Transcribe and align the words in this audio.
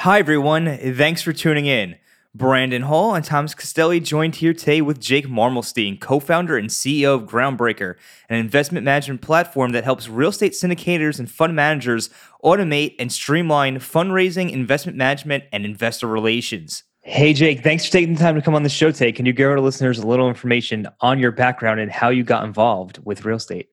Hi, 0.00 0.18
everyone. 0.18 0.78
Thanks 0.94 1.20
for 1.20 1.34
tuning 1.34 1.66
in. 1.66 1.96
Brandon 2.34 2.80
Hall 2.80 3.14
and 3.14 3.22
Thomas 3.22 3.54
Castelli 3.54 4.00
joined 4.00 4.36
here 4.36 4.54
today 4.54 4.80
with 4.80 4.98
Jake 4.98 5.26
Marmulstein, 5.26 6.00
co 6.00 6.18
founder 6.20 6.56
and 6.56 6.70
CEO 6.70 7.16
of 7.16 7.24
Groundbreaker, 7.24 7.96
an 8.30 8.38
investment 8.38 8.86
management 8.86 9.20
platform 9.20 9.72
that 9.72 9.84
helps 9.84 10.08
real 10.08 10.30
estate 10.30 10.52
syndicators 10.52 11.18
and 11.18 11.30
fund 11.30 11.54
managers 11.54 12.08
automate 12.42 12.94
and 12.98 13.12
streamline 13.12 13.76
fundraising, 13.76 14.50
investment 14.50 14.96
management, 14.96 15.44
and 15.52 15.66
investor 15.66 16.06
relations. 16.06 16.82
Hey, 17.02 17.34
Jake, 17.34 17.62
thanks 17.62 17.84
for 17.84 17.92
taking 17.92 18.14
the 18.14 18.20
time 18.20 18.36
to 18.36 18.40
come 18.40 18.54
on 18.54 18.62
the 18.62 18.70
show 18.70 18.90
today. 18.90 19.12
Can 19.12 19.26
you 19.26 19.34
give 19.34 19.50
our 19.50 19.60
listeners 19.60 19.98
a 19.98 20.06
little 20.06 20.30
information 20.30 20.88
on 21.02 21.18
your 21.18 21.30
background 21.30 21.78
and 21.78 21.92
how 21.92 22.08
you 22.08 22.24
got 22.24 22.44
involved 22.44 23.04
with 23.04 23.26
real 23.26 23.36
estate? 23.36 23.68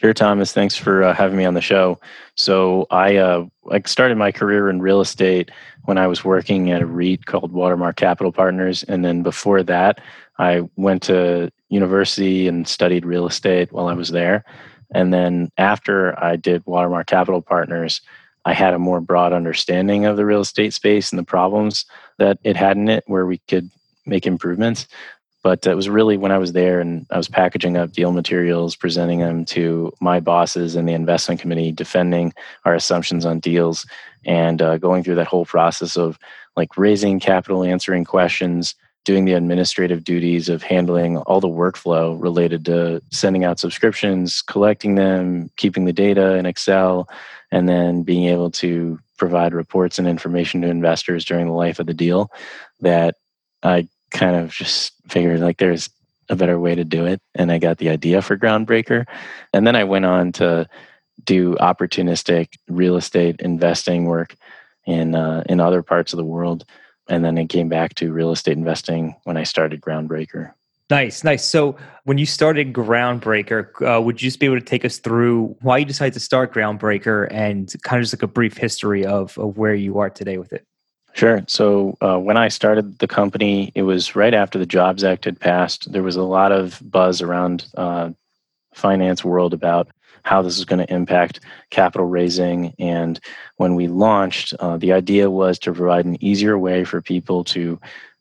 Sure, 0.00 0.14
Thomas. 0.14 0.52
Thanks 0.52 0.76
for 0.76 1.02
uh, 1.02 1.12
having 1.12 1.36
me 1.36 1.44
on 1.44 1.54
the 1.54 1.60
show. 1.60 1.98
So 2.36 2.86
I 2.88 3.16
uh, 3.16 3.46
I 3.68 3.82
started 3.84 4.16
my 4.16 4.30
career 4.30 4.70
in 4.70 4.80
real 4.80 5.00
estate 5.00 5.50
when 5.86 5.98
I 5.98 6.06
was 6.06 6.24
working 6.24 6.70
at 6.70 6.82
a 6.82 6.86
REIT 6.86 7.26
called 7.26 7.50
Watermark 7.50 7.96
Capital 7.96 8.30
Partners, 8.30 8.84
and 8.84 9.04
then 9.04 9.24
before 9.24 9.64
that, 9.64 10.00
I 10.38 10.62
went 10.76 11.02
to 11.04 11.50
university 11.68 12.46
and 12.46 12.68
studied 12.68 13.04
real 13.04 13.26
estate 13.26 13.72
while 13.72 13.88
I 13.88 13.94
was 13.94 14.10
there. 14.10 14.44
And 14.94 15.12
then 15.12 15.50
after 15.58 16.16
I 16.22 16.36
did 16.36 16.62
Watermark 16.64 17.08
Capital 17.08 17.42
Partners, 17.42 18.00
I 18.44 18.52
had 18.52 18.74
a 18.74 18.78
more 18.78 19.00
broad 19.00 19.32
understanding 19.32 20.06
of 20.06 20.16
the 20.16 20.24
real 20.24 20.42
estate 20.42 20.74
space 20.74 21.10
and 21.10 21.18
the 21.18 21.24
problems 21.24 21.86
that 22.18 22.38
it 22.44 22.56
had 22.56 22.76
in 22.76 22.88
it, 22.88 23.02
where 23.08 23.26
we 23.26 23.38
could 23.48 23.68
make 24.06 24.28
improvements. 24.28 24.86
But 25.42 25.66
it 25.66 25.74
was 25.74 25.88
really 25.88 26.16
when 26.16 26.32
I 26.32 26.38
was 26.38 26.52
there 26.52 26.80
and 26.80 27.06
I 27.10 27.16
was 27.16 27.28
packaging 27.28 27.76
up 27.76 27.92
deal 27.92 28.12
materials, 28.12 28.74
presenting 28.74 29.20
them 29.20 29.44
to 29.46 29.92
my 30.00 30.20
bosses 30.20 30.74
and 30.74 30.88
the 30.88 30.94
investment 30.94 31.40
committee, 31.40 31.72
defending 31.72 32.32
our 32.64 32.74
assumptions 32.74 33.24
on 33.24 33.38
deals, 33.38 33.86
and 34.24 34.60
uh, 34.60 34.78
going 34.78 35.04
through 35.04 35.14
that 35.16 35.28
whole 35.28 35.46
process 35.46 35.96
of 35.96 36.18
like 36.56 36.76
raising 36.76 37.20
capital, 37.20 37.62
answering 37.62 38.04
questions, 38.04 38.74
doing 39.04 39.24
the 39.24 39.32
administrative 39.32 40.04
duties 40.04 40.48
of 40.48 40.62
handling 40.62 41.16
all 41.18 41.40
the 41.40 41.48
workflow 41.48 42.20
related 42.20 42.64
to 42.66 43.00
sending 43.10 43.44
out 43.44 43.58
subscriptions, 43.58 44.42
collecting 44.42 44.96
them, 44.96 45.50
keeping 45.56 45.84
the 45.84 45.92
data 45.92 46.34
in 46.34 46.44
Excel, 46.44 47.08
and 47.50 47.68
then 47.68 48.02
being 48.02 48.24
able 48.24 48.50
to 48.50 48.98
provide 49.16 49.54
reports 49.54 49.98
and 49.98 50.06
information 50.06 50.60
to 50.60 50.68
investors 50.68 51.24
during 51.24 51.46
the 51.46 51.52
life 51.52 51.78
of 51.78 51.86
the 51.86 51.94
deal 51.94 52.30
that 52.80 53.14
I 53.62 53.88
kind 54.10 54.36
of 54.36 54.50
just 54.50 54.92
figured 55.08 55.40
like 55.40 55.58
there's 55.58 55.90
a 56.28 56.36
better 56.36 56.58
way 56.58 56.74
to 56.74 56.84
do 56.84 57.06
it. 57.06 57.20
And 57.34 57.50
I 57.50 57.58
got 57.58 57.78
the 57.78 57.88
idea 57.88 58.22
for 58.22 58.36
Groundbreaker. 58.36 59.06
And 59.52 59.66
then 59.66 59.76
I 59.76 59.84
went 59.84 60.04
on 60.04 60.32
to 60.32 60.68
do 61.24 61.54
opportunistic 61.56 62.54
real 62.68 62.96
estate 62.96 63.40
investing 63.40 64.04
work 64.04 64.36
in 64.86 65.14
uh, 65.14 65.44
in 65.46 65.60
other 65.60 65.82
parts 65.82 66.12
of 66.12 66.16
the 66.16 66.24
world. 66.24 66.64
And 67.08 67.24
then 67.24 67.38
it 67.38 67.48
came 67.48 67.68
back 67.68 67.94
to 67.96 68.12
real 68.12 68.32
estate 68.32 68.56
investing 68.56 69.16
when 69.24 69.36
I 69.36 69.44
started 69.44 69.80
Groundbreaker. 69.80 70.52
Nice, 70.90 71.22
nice. 71.22 71.44
So 71.44 71.76
when 72.04 72.16
you 72.16 72.24
started 72.24 72.72
Groundbreaker, 72.72 73.96
uh, 73.98 74.00
would 74.00 74.22
you 74.22 74.28
just 74.28 74.40
be 74.40 74.46
able 74.46 74.58
to 74.58 74.64
take 74.64 74.86
us 74.86 74.98
through 74.98 75.56
why 75.60 75.78
you 75.78 75.84
decided 75.84 76.14
to 76.14 76.20
start 76.20 76.52
Groundbreaker 76.54 77.28
and 77.30 77.74
kind 77.82 78.00
of 78.00 78.04
just 78.04 78.14
like 78.14 78.22
a 78.22 78.26
brief 78.26 78.56
history 78.56 79.04
of, 79.04 79.36
of 79.36 79.58
where 79.58 79.74
you 79.74 79.98
are 79.98 80.08
today 80.08 80.38
with 80.38 80.52
it? 80.52 80.66
Sure. 81.14 81.42
So 81.48 81.96
uh, 82.00 82.18
when 82.18 82.36
I 82.36 82.48
started 82.48 82.98
the 82.98 83.08
company, 83.08 83.72
it 83.74 83.82
was 83.82 84.14
right 84.14 84.34
after 84.34 84.58
the 84.58 84.66
Jobs 84.66 85.02
Act 85.02 85.24
had 85.24 85.40
passed. 85.40 85.90
There 85.90 86.02
was 86.02 86.16
a 86.16 86.22
lot 86.22 86.52
of 86.52 86.80
buzz 86.82 87.20
around 87.20 87.66
uh, 87.76 88.10
finance 88.74 89.24
world 89.24 89.52
about 89.52 89.88
how 90.22 90.42
this 90.42 90.58
is 90.58 90.64
going 90.64 90.84
to 90.84 90.94
impact 90.94 91.40
capital 91.70 92.06
raising. 92.06 92.74
And 92.78 93.18
when 93.56 93.74
we 93.74 93.88
launched, 93.88 94.54
uh, 94.60 94.76
the 94.76 94.92
idea 94.92 95.30
was 95.30 95.58
to 95.60 95.72
provide 95.72 96.04
an 96.04 96.22
easier 96.22 96.58
way 96.58 96.84
for 96.84 97.00
people 97.00 97.44
to 97.44 97.80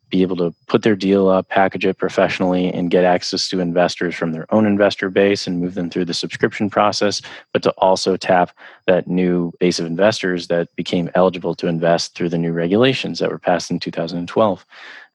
be 0.09 0.21
able 0.21 0.35
to 0.37 0.53
put 0.67 0.83
their 0.83 0.95
deal 0.95 1.27
up, 1.27 1.49
package 1.49 1.85
it 1.85 1.97
professionally, 1.97 2.71
and 2.71 2.91
get 2.91 3.03
access 3.03 3.49
to 3.49 3.59
investors 3.59 4.15
from 4.15 4.31
their 4.31 4.51
own 4.53 4.65
investor 4.65 5.09
base 5.09 5.47
and 5.47 5.59
move 5.59 5.73
them 5.73 5.89
through 5.89 6.05
the 6.05 6.13
subscription 6.13 6.69
process, 6.69 7.21
but 7.53 7.63
to 7.63 7.71
also 7.71 8.15
tap 8.15 8.51
that 8.85 9.07
new 9.07 9.51
base 9.59 9.79
of 9.79 9.85
investors 9.85 10.47
that 10.47 10.73
became 10.75 11.09
eligible 11.15 11.55
to 11.55 11.67
invest 11.67 12.15
through 12.15 12.29
the 12.29 12.37
new 12.37 12.51
regulations 12.51 13.19
that 13.19 13.29
were 13.29 13.39
passed 13.39 13.69
in 13.69 13.79
2012. 13.79 14.65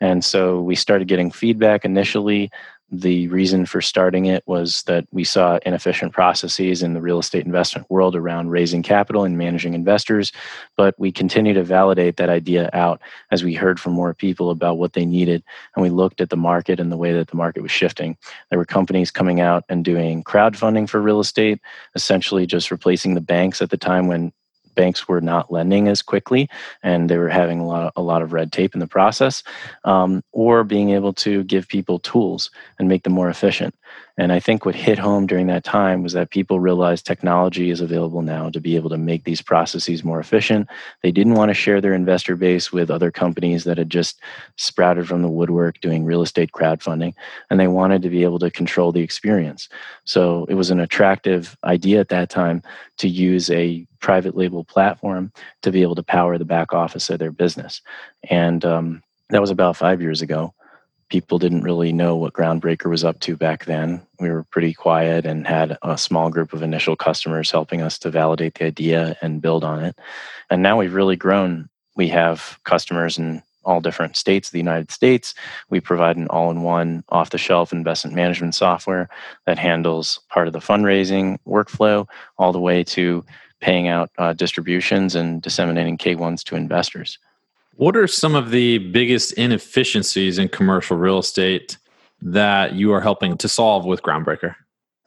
And 0.00 0.24
so 0.24 0.60
we 0.60 0.74
started 0.74 1.08
getting 1.08 1.30
feedback 1.30 1.84
initially 1.84 2.50
the 2.94 3.26
reason 3.28 3.64
for 3.64 3.80
starting 3.80 4.26
it 4.26 4.44
was 4.46 4.82
that 4.82 5.06
we 5.12 5.24
saw 5.24 5.58
inefficient 5.64 6.12
processes 6.12 6.82
in 6.82 6.92
the 6.92 7.00
real 7.00 7.18
estate 7.18 7.46
investment 7.46 7.90
world 7.90 8.14
around 8.14 8.50
raising 8.50 8.82
capital 8.82 9.24
and 9.24 9.38
managing 9.38 9.72
investors. 9.72 10.30
But 10.76 10.94
we 10.98 11.10
continue 11.10 11.54
to 11.54 11.64
validate 11.64 12.18
that 12.18 12.28
idea 12.28 12.68
out 12.74 13.00
as 13.30 13.42
we 13.42 13.54
heard 13.54 13.80
from 13.80 13.94
more 13.94 14.12
people 14.12 14.50
about 14.50 14.76
what 14.76 14.92
they 14.92 15.06
needed. 15.06 15.42
And 15.74 15.82
we 15.82 15.88
looked 15.88 16.20
at 16.20 16.28
the 16.28 16.36
market 16.36 16.78
and 16.78 16.92
the 16.92 16.98
way 16.98 17.14
that 17.14 17.28
the 17.28 17.36
market 17.36 17.62
was 17.62 17.70
shifting. 17.70 18.14
There 18.50 18.58
were 18.58 18.66
companies 18.66 19.10
coming 19.10 19.40
out 19.40 19.64
and 19.70 19.82
doing 19.82 20.22
crowdfunding 20.22 20.86
for 20.86 21.00
real 21.00 21.20
estate, 21.20 21.60
essentially 21.94 22.44
just 22.44 22.70
replacing 22.70 23.14
the 23.14 23.22
banks 23.22 23.62
at 23.62 23.70
the 23.70 23.78
time 23.78 24.06
when 24.06 24.34
banks 24.74 25.08
were 25.08 25.20
not 25.20 25.52
lending 25.52 25.88
as 25.88 26.02
quickly 26.02 26.48
and 26.82 27.08
they 27.08 27.18
were 27.18 27.28
having 27.28 27.60
a 27.60 27.66
lot 27.66 27.86
of, 27.86 27.92
a 27.96 28.02
lot 28.02 28.22
of 28.22 28.32
red 28.32 28.52
tape 28.52 28.74
in 28.74 28.80
the 28.80 28.86
process 28.86 29.42
um, 29.84 30.22
or 30.32 30.64
being 30.64 30.90
able 30.90 31.12
to 31.12 31.44
give 31.44 31.68
people 31.68 31.98
tools 31.98 32.50
and 32.78 32.88
make 32.88 33.02
them 33.02 33.12
more 33.12 33.28
efficient 33.28 33.74
and 34.18 34.32
I 34.32 34.40
think 34.40 34.64
what 34.64 34.74
hit 34.74 34.98
home 34.98 35.26
during 35.26 35.46
that 35.46 35.64
time 35.64 36.02
was 36.02 36.12
that 36.12 36.30
people 36.30 36.60
realized 36.60 37.06
technology 37.06 37.70
is 37.70 37.80
available 37.80 38.22
now 38.22 38.50
to 38.50 38.60
be 38.60 38.76
able 38.76 38.90
to 38.90 38.98
make 38.98 39.24
these 39.24 39.40
processes 39.40 40.04
more 40.04 40.20
efficient. 40.20 40.68
They 41.02 41.12
didn't 41.12 41.34
want 41.34 41.48
to 41.48 41.54
share 41.54 41.80
their 41.80 41.94
investor 41.94 42.36
base 42.36 42.72
with 42.72 42.90
other 42.90 43.10
companies 43.10 43.64
that 43.64 43.78
had 43.78 43.90
just 43.90 44.20
sprouted 44.56 45.08
from 45.08 45.22
the 45.22 45.28
woodwork 45.28 45.80
doing 45.80 46.04
real 46.04 46.22
estate 46.22 46.52
crowdfunding, 46.52 47.14
and 47.48 47.58
they 47.58 47.68
wanted 47.68 48.02
to 48.02 48.10
be 48.10 48.22
able 48.22 48.38
to 48.40 48.50
control 48.50 48.92
the 48.92 49.00
experience. 49.02 49.68
So 50.04 50.44
it 50.48 50.54
was 50.54 50.70
an 50.70 50.80
attractive 50.80 51.56
idea 51.64 52.00
at 52.00 52.08
that 52.10 52.28
time 52.28 52.62
to 52.98 53.08
use 53.08 53.50
a 53.50 53.86
private 54.00 54.36
label 54.36 54.64
platform 54.64 55.32
to 55.62 55.70
be 55.70 55.82
able 55.82 55.94
to 55.94 56.02
power 56.02 56.36
the 56.36 56.44
back 56.44 56.72
office 56.74 57.08
of 57.08 57.18
their 57.18 57.32
business. 57.32 57.80
And 58.28 58.64
um, 58.64 59.02
that 59.30 59.40
was 59.40 59.50
about 59.50 59.76
five 59.76 60.02
years 60.02 60.20
ago 60.20 60.52
people 61.12 61.38
didn't 61.38 61.60
really 61.60 61.92
know 61.92 62.16
what 62.16 62.32
Groundbreaker 62.32 62.88
was 62.88 63.04
up 63.04 63.20
to 63.20 63.36
back 63.36 63.66
then. 63.66 64.00
We 64.18 64.30
were 64.30 64.44
pretty 64.44 64.72
quiet 64.72 65.26
and 65.26 65.46
had 65.46 65.76
a 65.82 65.98
small 65.98 66.30
group 66.30 66.54
of 66.54 66.62
initial 66.62 66.96
customers 66.96 67.50
helping 67.50 67.82
us 67.82 67.98
to 67.98 68.10
validate 68.10 68.54
the 68.54 68.64
idea 68.64 69.14
and 69.20 69.42
build 69.42 69.62
on 69.62 69.84
it. 69.84 69.98
And 70.48 70.62
now 70.62 70.78
we've 70.78 70.94
really 70.94 71.16
grown. 71.16 71.68
We 71.96 72.08
have 72.08 72.58
customers 72.64 73.18
in 73.18 73.42
all 73.62 73.82
different 73.82 74.16
states 74.16 74.48
of 74.48 74.52
the 74.52 74.58
United 74.58 74.90
States. 74.90 75.34
We 75.68 75.80
provide 75.80 76.16
an 76.16 76.28
all 76.28 76.50
in 76.50 76.62
one 76.62 77.04
off 77.10 77.28
the 77.28 77.36
shelf 77.36 77.74
investment 77.74 78.16
management 78.16 78.54
software 78.54 79.10
that 79.44 79.58
handles 79.58 80.18
part 80.30 80.46
of 80.46 80.54
the 80.54 80.60
fundraising 80.60 81.36
workflow 81.46 82.08
all 82.38 82.52
the 82.52 82.58
way 82.58 82.84
to 82.84 83.22
paying 83.60 83.86
out 83.86 84.10
uh, 84.16 84.32
distributions 84.32 85.14
and 85.14 85.42
disseminating 85.42 85.98
K1s 85.98 86.42
to 86.44 86.56
investors. 86.56 87.18
What 87.76 87.96
are 87.96 88.06
some 88.06 88.34
of 88.34 88.50
the 88.50 88.78
biggest 88.78 89.32
inefficiencies 89.32 90.38
in 90.38 90.48
commercial 90.48 90.96
real 90.96 91.18
estate 91.18 91.78
that 92.20 92.74
you 92.74 92.92
are 92.92 93.00
helping 93.00 93.36
to 93.38 93.48
solve 93.48 93.84
with 93.84 94.02
Groundbreaker? 94.02 94.54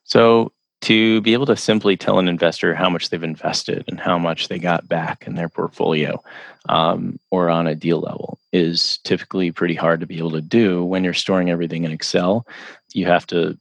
So, 0.03 0.51
to 0.81 1.21
be 1.21 1.33
able 1.33 1.47
to 1.47 1.55
simply 1.55 1.97
tell 1.97 2.19
an 2.19 2.27
investor 2.27 2.75
how 2.75 2.89
much 2.89 3.09
they've 3.09 3.23
invested 3.23 3.83
and 3.87 3.99
how 3.99 4.19
much 4.19 4.49
they 4.49 4.59
got 4.59 4.87
back 4.87 5.25
in 5.25 5.33
their 5.33 5.49
portfolio 5.49 6.21
um, 6.69 7.19
or 7.31 7.49
on 7.49 7.65
a 7.65 7.73
deal 7.73 8.01
level 8.01 8.37
is 8.51 8.99
typically 8.99 9.51
pretty 9.51 9.73
hard 9.73 9.99
to 9.99 10.05
be 10.05 10.17
able 10.19 10.31
to 10.31 10.41
do 10.41 10.83
when 10.83 11.03
you're 11.03 11.13
storing 11.13 11.49
everything 11.49 11.85
in 11.85 11.91
Excel. 11.91 12.45
You 12.93 13.07
have 13.07 13.25
to 13.27 13.57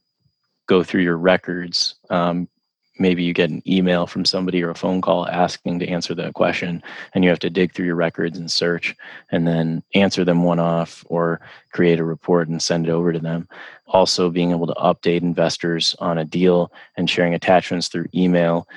go 0.67 0.83
through 0.83 1.01
your 1.01 1.17
records, 1.17 1.95
um, 2.09 2.47
maybe 2.97 3.23
you 3.23 3.33
get 3.33 3.49
an 3.49 3.61
email 3.67 4.07
from 4.07 4.25
somebody 4.25 4.63
or 4.63 4.69
a 4.69 4.75
phone 4.75 5.01
call 5.01 5.27
asking 5.27 5.79
to 5.79 5.87
answer 5.87 6.15
that 6.15 6.33
question 6.33 6.81
and 7.13 7.23
you 7.23 7.29
have 7.29 7.39
to 7.39 7.49
dig 7.49 7.73
through 7.73 7.85
your 7.85 7.95
records 7.95 8.37
and 8.37 8.49
search 8.49 8.95
and 9.31 9.47
then 9.47 9.83
answer 9.93 10.23
them 10.23 10.43
one 10.43 10.59
off 10.59 11.03
or 11.07 11.41
create 11.73 11.99
a 11.99 12.03
report 12.03 12.47
and 12.47 12.61
send 12.61 12.87
it 12.87 12.91
over 12.91 13.11
to 13.11 13.19
them 13.19 13.47
also 13.87 14.29
being 14.29 14.51
able 14.51 14.67
to 14.67 14.73
update 14.75 15.21
investors 15.21 15.95
on 15.99 16.17
a 16.17 16.25
deal 16.25 16.71
and 16.95 17.09
sharing 17.09 17.33
attachments 17.33 17.87
through 17.87 18.07
email 18.15 18.67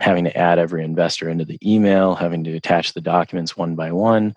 having 0.00 0.24
to 0.24 0.36
add 0.36 0.58
every 0.58 0.84
investor 0.84 1.28
into 1.28 1.44
the 1.44 1.58
email, 1.64 2.14
having 2.14 2.44
to 2.44 2.56
attach 2.56 2.92
the 2.92 3.00
documents 3.00 3.56
one 3.56 3.74
by 3.74 3.92
one, 3.92 4.34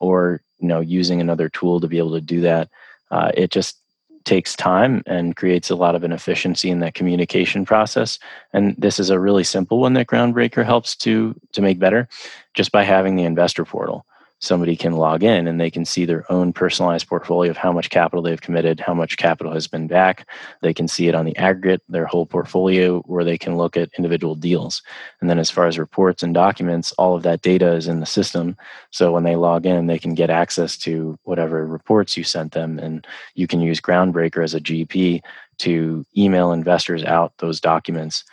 or 0.00 0.40
you 0.58 0.68
know 0.68 0.80
using 0.80 1.20
another 1.20 1.48
tool 1.48 1.80
to 1.80 1.88
be 1.88 1.98
able 1.98 2.12
to 2.12 2.20
do 2.20 2.40
that. 2.40 2.68
Uh, 3.10 3.30
it 3.34 3.50
just 3.50 3.78
takes 4.26 4.54
time 4.54 5.02
and 5.06 5.36
creates 5.36 5.70
a 5.70 5.76
lot 5.76 5.94
of 5.94 6.04
inefficiency 6.04 6.68
in 6.68 6.80
that 6.80 6.94
communication 6.94 7.64
process. 7.64 8.18
And 8.52 8.74
this 8.76 9.00
is 9.00 9.08
a 9.08 9.18
really 9.18 9.44
simple 9.44 9.78
one 9.80 9.94
that 9.94 10.08
Groundbreaker 10.08 10.64
helps 10.64 10.94
to 10.96 11.34
to 11.52 11.62
make 11.62 11.78
better, 11.78 12.08
just 12.52 12.72
by 12.72 12.84
having 12.84 13.16
the 13.16 13.24
investor 13.24 13.64
portal 13.64 14.04
somebody 14.40 14.76
can 14.76 14.92
log 14.92 15.22
in 15.22 15.48
and 15.48 15.58
they 15.58 15.70
can 15.70 15.84
see 15.84 16.04
their 16.04 16.30
own 16.30 16.52
personalized 16.52 17.08
portfolio 17.08 17.50
of 17.50 17.56
how 17.56 17.72
much 17.72 17.88
capital 17.88 18.22
they've 18.22 18.40
committed, 18.40 18.78
how 18.78 18.92
much 18.92 19.16
capital 19.16 19.52
has 19.52 19.66
been 19.66 19.86
back. 19.86 20.28
They 20.60 20.74
can 20.74 20.88
see 20.88 21.08
it 21.08 21.14
on 21.14 21.24
the 21.24 21.36
aggregate, 21.36 21.82
their 21.88 22.06
whole 22.06 22.26
portfolio, 22.26 23.00
or 23.06 23.24
they 23.24 23.38
can 23.38 23.56
look 23.56 23.76
at 23.76 23.90
individual 23.96 24.34
deals. 24.34 24.82
And 25.20 25.30
then, 25.30 25.38
as 25.38 25.50
far 25.50 25.66
as 25.66 25.78
reports 25.78 26.22
and 26.22 26.34
documents, 26.34 26.92
all 26.92 27.16
of 27.16 27.22
that 27.22 27.42
data 27.42 27.72
is 27.72 27.88
in 27.88 28.00
the 28.00 28.06
system. 28.06 28.56
So 28.90 29.12
when 29.12 29.24
they 29.24 29.36
log 29.36 29.64
in, 29.64 29.86
they 29.86 29.98
can 29.98 30.14
get 30.14 30.30
access 30.30 30.76
to 30.78 31.18
whatever 31.22 31.66
reports 31.66 32.16
you 32.16 32.24
sent 32.24 32.52
them. 32.52 32.78
And 32.78 33.06
you 33.34 33.46
can 33.46 33.60
use 33.60 33.80
Groundbreaker 33.80 34.44
as 34.44 34.54
a 34.54 34.60
GP 34.60 35.22
to 35.58 36.04
email 36.16 36.52
investors 36.52 37.02
out 37.04 37.32
those 37.38 37.60
documents 37.60 38.24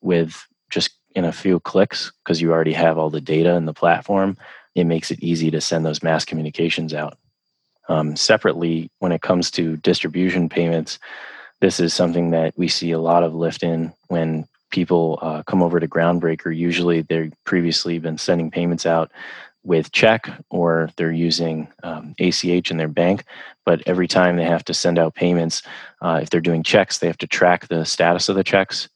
with 0.00 0.44
just 0.70 0.90
in 1.14 1.24
a 1.24 1.32
few 1.32 1.60
clicks 1.60 2.10
because 2.24 2.40
you 2.40 2.50
already 2.50 2.72
have 2.72 2.98
all 2.98 3.10
the 3.10 3.20
data 3.20 3.54
in 3.54 3.66
the 3.66 3.74
platform 3.74 4.36
it 4.74 4.84
makes 4.84 5.10
it 5.10 5.20
easy 5.20 5.50
to 5.50 5.60
send 5.60 5.84
those 5.84 6.02
mass 6.02 6.24
communications 6.24 6.94
out. 6.94 7.18
Um, 7.88 8.16
separately, 8.16 8.90
when 9.00 9.12
it 9.12 9.22
comes 9.22 9.50
to 9.52 9.76
distribution 9.78 10.48
payments, 10.48 10.98
this 11.60 11.80
is 11.80 11.92
something 11.92 12.30
that 12.30 12.54
we 12.56 12.68
see 12.68 12.92
a 12.92 12.98
lot 12.98 13.22
of 13.22 13.34
lift 13.34 13.62
in 13.62 13.92
when 14.08 14.46
people 14.70 15.18
uh, 15.22 15.42
come 15.42 15.62
over 15.62 15.78
to 15.78 15.88
Groundbreaker. 15.88 16.56
Usually, 16.56 17.02
they've 17.02 17.32
previously 17.44 17.98
been 17.98 18.18
sending 18.18 18.50
payments 18.50 18.86
out 18.86 19.10
with 19.64 19.92
check 19.92 20.28
or 20.50 20.90
they're 20.96 21.12
using 21.12 21.68
um, 21.82 22.14
ACH 22.18 22.70
in 22.70 22.76
their 22.78 22.88
bank. 22.88 23.24
But 23.64 23.82
every 23.86 24.08
time 24.08 24.36
they 24.36 24.44
have 24.44 24.64
to 24.64 24.74
send 24.74 24.98
out 24.98 25.14
payments, 25.14 25.62
uh, 26.00 26.18
if 26.22 26.30
they're 26.30 26.40
doing 26.40 26.64
checks, 26.64 26.98
they 26.98 27.06
have 27.06 27.18
to 27.18 27.28
track 27.28 27.68
the 27.68 27.84
status 27.84 28.28
of 28.28 28.34
the 28.34 28.42
checks. 28.42 28.88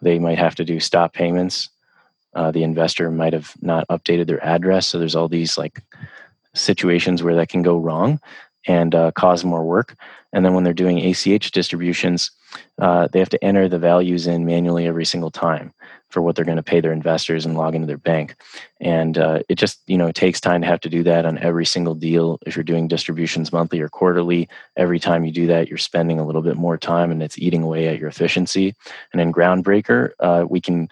They 0.00 0.18
might 0.18 0.38
have 0.38 0.54
to 0.54 0.64
do 0.64 0.80
stop 0.80 1.12
payments 1.12 1.68
uh, 2.34 2.50
the 2.50 2.62
investor 2.62 3.10
might 3.10 3.32
have 3.32 3.54
not 3.60 3.86
updated 3.88 4.26
their 4.26 4.44
address. 4.44 4.86
So 4.86 4.98
there's 4.98 5.16
all 5.16 5.28
these 5.28 5.58
like 5.58 5.82
situations 6.54 7.22
where 7.22 7.34
that 7.36 7.48
can 7.48 7.62
go 7.62 7.78
wrong 7.78 8.20
and 8.66 8.94
uh, 8.94 9.10
cause 9.12 9.44
more 9.44 9.64
work. 9.64 9.96
And 10.32 10.44
then 10.44 10.54
when 10.54 10.64
they're 10.64 10.72
doing 10.72 10.98
ACH 11.00 11.50
distributions, 11.50 12.30
uh, 12.78 13.08
they 13.10 13.18
have 13.18 13.30
to 13.30 13.44
enter 13.44 13.68
the 13.68 13.78
values 13.78 14.26
in 14.26 14.44
manually 14.44 14.86
every 14.86 15.04
single 15.04 15.30
time 15.30 15.72
for 16.08 16.20
what 16.20 16.34
they're 16.34 16.44
going 16.44 16.56
to 16.56 16.62
pay 16.62 16.80
their 16.80 16.92
investors 16.92 17.46
and 17.46 17.56
log 17.56 17.74
into 17.74 17.86
their 17.86 17.96
bank. 17.96 18.34
And 18.80 19.16
uh, 19.16 19.40
it 19.48 19.56
just 19.56 19.80
you 19.86 19.96
know 19.96 20.10
takes 20.12 20.40
time 20.40 20.60
to 20.60 20.66
have 20.66 20.80
to 20.80 20.88
do 20.88 21.02
that 21.04 21.24
on 21.24 21.38
every 21.38 21.64
single 21.64 21.94
deal. 21.94 22.38
If 22.46 22.56
you're 22.56 22.64
doing 22.64 22.88
distributions 22.88 23.52
monthly 23.52 23.80
or 23.80 23.88
quarterly, 23.88 24.48
every 24.76 24.98
time 24.98 25.24
you 25.24 25.32
do 25.32 25.46
that, 25.46 25.68
you're 25.68 25.78
spending 25.78 26.18
a 26.18 26.26
little 26.26 26.42
bit 26.42 26.56
more 26.56 26.76
time, 26.76 27.10
and 27.10 27.22
it's 27.22 27.38
eating 27.38 27.62
away 27.62 27.88
at 27.88 27.98
your 27.98 28.08
efficiency. 28.08 28.74
And 29.12 29.20
in 29.20 29.32
Groundbreaker, 29.32 30.10
uh, 30.18 30.46
we 30.48 30.60
can 30.60 30.88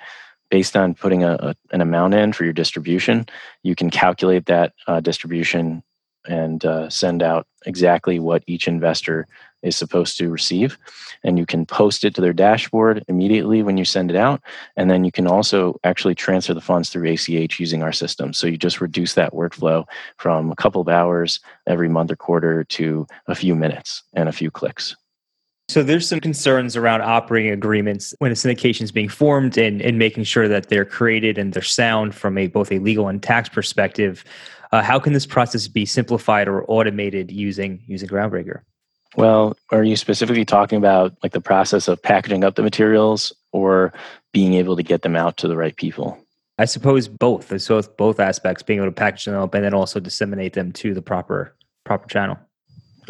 based 0.50 0.76
on 0.76 0.94
putting 0.94 1.24
a, 1.24 1.32
a, 1.34 1.54
an 1.72 1.80
amount 1.80 2.14
in 2.14 2.32
for 2.32 2.44
your 2.44 2.52
distribution, 2.52 3.26
you 3.62 3.74
can 3.74 3.90
calculate 3.90 4.46
that 4.46 4.72
uh, 4.86 5.00
distribution 5.00 5.82
and 6.26 6.64
uh, 6.64 6.88
send 6.90 7.22
out 7.22 7.46
exactly 7.66 8.18
what 8.18 8.42
each 8.46 8.68
investor 8.68 9.26
is 9.62 9.76
supposed 9.76 10.16
to 10.18 10.30
receive. 10.30 10.78
And 11.24 11.38
you 11.38 11.46
can 11.46 11.66
post 11.66 12.04
it 12.04 12.14
to 12.14 12.20
their 12.20 12.32
dashboard 12.32 13.04
immediately 13.08 13.62
when 13.62 13.76
you 13.76 13.84
send 13.84 14.10
it 14.10 14.16
out. 14.16 14.40
And 14.76 14.90
then 14.90 15.04
you 15.04 15.10
can 15.10 15.26
also 15.26 15.78
actually 15.82 16.14
transfer 16.14 16.54
the 16.54 16.60
funds 16.60 16.90
through 16.90 17.10
ACH 17.10 17.58
using 17.58 17.82
our 17.82 17.92
system. 17.92 18.32
So 18.32 18.46
you 18.46 18.56
just 18.56 18.80
reduce 18.80 19.14
that 19.14 19.32
workflow 19.32 19.84
from 20.18 20.52
a 20.52 20.56
couple 20.56 20.80
of 20.80 20.88
hours 20.88 21.40
every 21.66 21.88
month 21.88 22.12
or 22.12 22.16
quarter 22.16 22.62
to 22.64 23.06
a 23.26 23.34
few 23.34 23.54
minutes 23.54 24.02
and 24.14 24.28
a 24.28 24.32
few 24.32 24.50
clicks. 24.50 24.94
So 25.68 25.82
there's 25.82 26.08
some 26.08 26.20
concerns 26.20 26.76
around 26.76 27.02
operating 27.02 27.52
agreements 27.52 28.14
when 28.20 28.32
a 28.32 28.34
syndication 28.34 28.82
is 28.82 28.92
being 28.92 29.10
formed 29.10 29.58
and, 29.58 29.82
and 29.82 29.98
making 29.98 30.24
sure 30.24 30.48
that 30.48 30.70
they're 30.70 30.86
created 30.86 31.36
and 31.36 31.52
they're 31.52 31.62
sound 31.62 32.14
from 32.14 32.38
a 32.38 32.46
both 32.46 32.72
a 32.72 32.78
legal 32.78 33.08
and 33.08 33.22
tax 33.22 33.50
perspective. 33.50 34.24
Uh, 34.72 34.82
how 34.82 34.98
can 34.98 35.12
this 35.12 35.26
process 35.26 35.68
be 35.68 35.84
simplified 35.84 36.48
or 36.48 36.64
automated 36.70 37.30
using 37.30 37.82
using 37.86 38.08
Groundbreaker? 38.08 38.62
Well, 39.16 39.58
are 39.70 39.84
you 39.84 39.96
specifically 39.96 40.46
talking 40.46 40.78
about 40.78 41.14
like 41.22 41.32
the 41.32 41.40
process 41.40 41.86
of 41.86 42.02
packaging 42.02 42.44
up 42.44 42.54
the 42.54 42.62
materials 42.62 43.32
or 43.52 43.92
being 44.32 44.54
able 44.54 44.76
to 44.76 44.82
get 44.82 45.02
them 45.02 45.16
out 45.16 45.36
to 45.38 45.48
the 45.48 45.56
right 45.56 45.76
people? 45.76 46.18
I 46.58 46.64
suppose 46.64 47.08
both. 47.08 47.60
So 47.60 47.80
both 47.82 48.20
aspects, 48.20 48.62
being 48.62 48.78
able 48.78 48.88
to 48.88 48.92
package 48.92 49.26
them 49.26 49.34
up 49.34 49.52
and 49.54 49.64
then 49.64 49.74
also 49.74 50.00
disseminate 50.00 50.54
them 50.54 50.72
to 50.72 50.94
the 50.94 51.02
proper 51.02 51.54
proper 51.84 52.08
channel. 52.08 52.38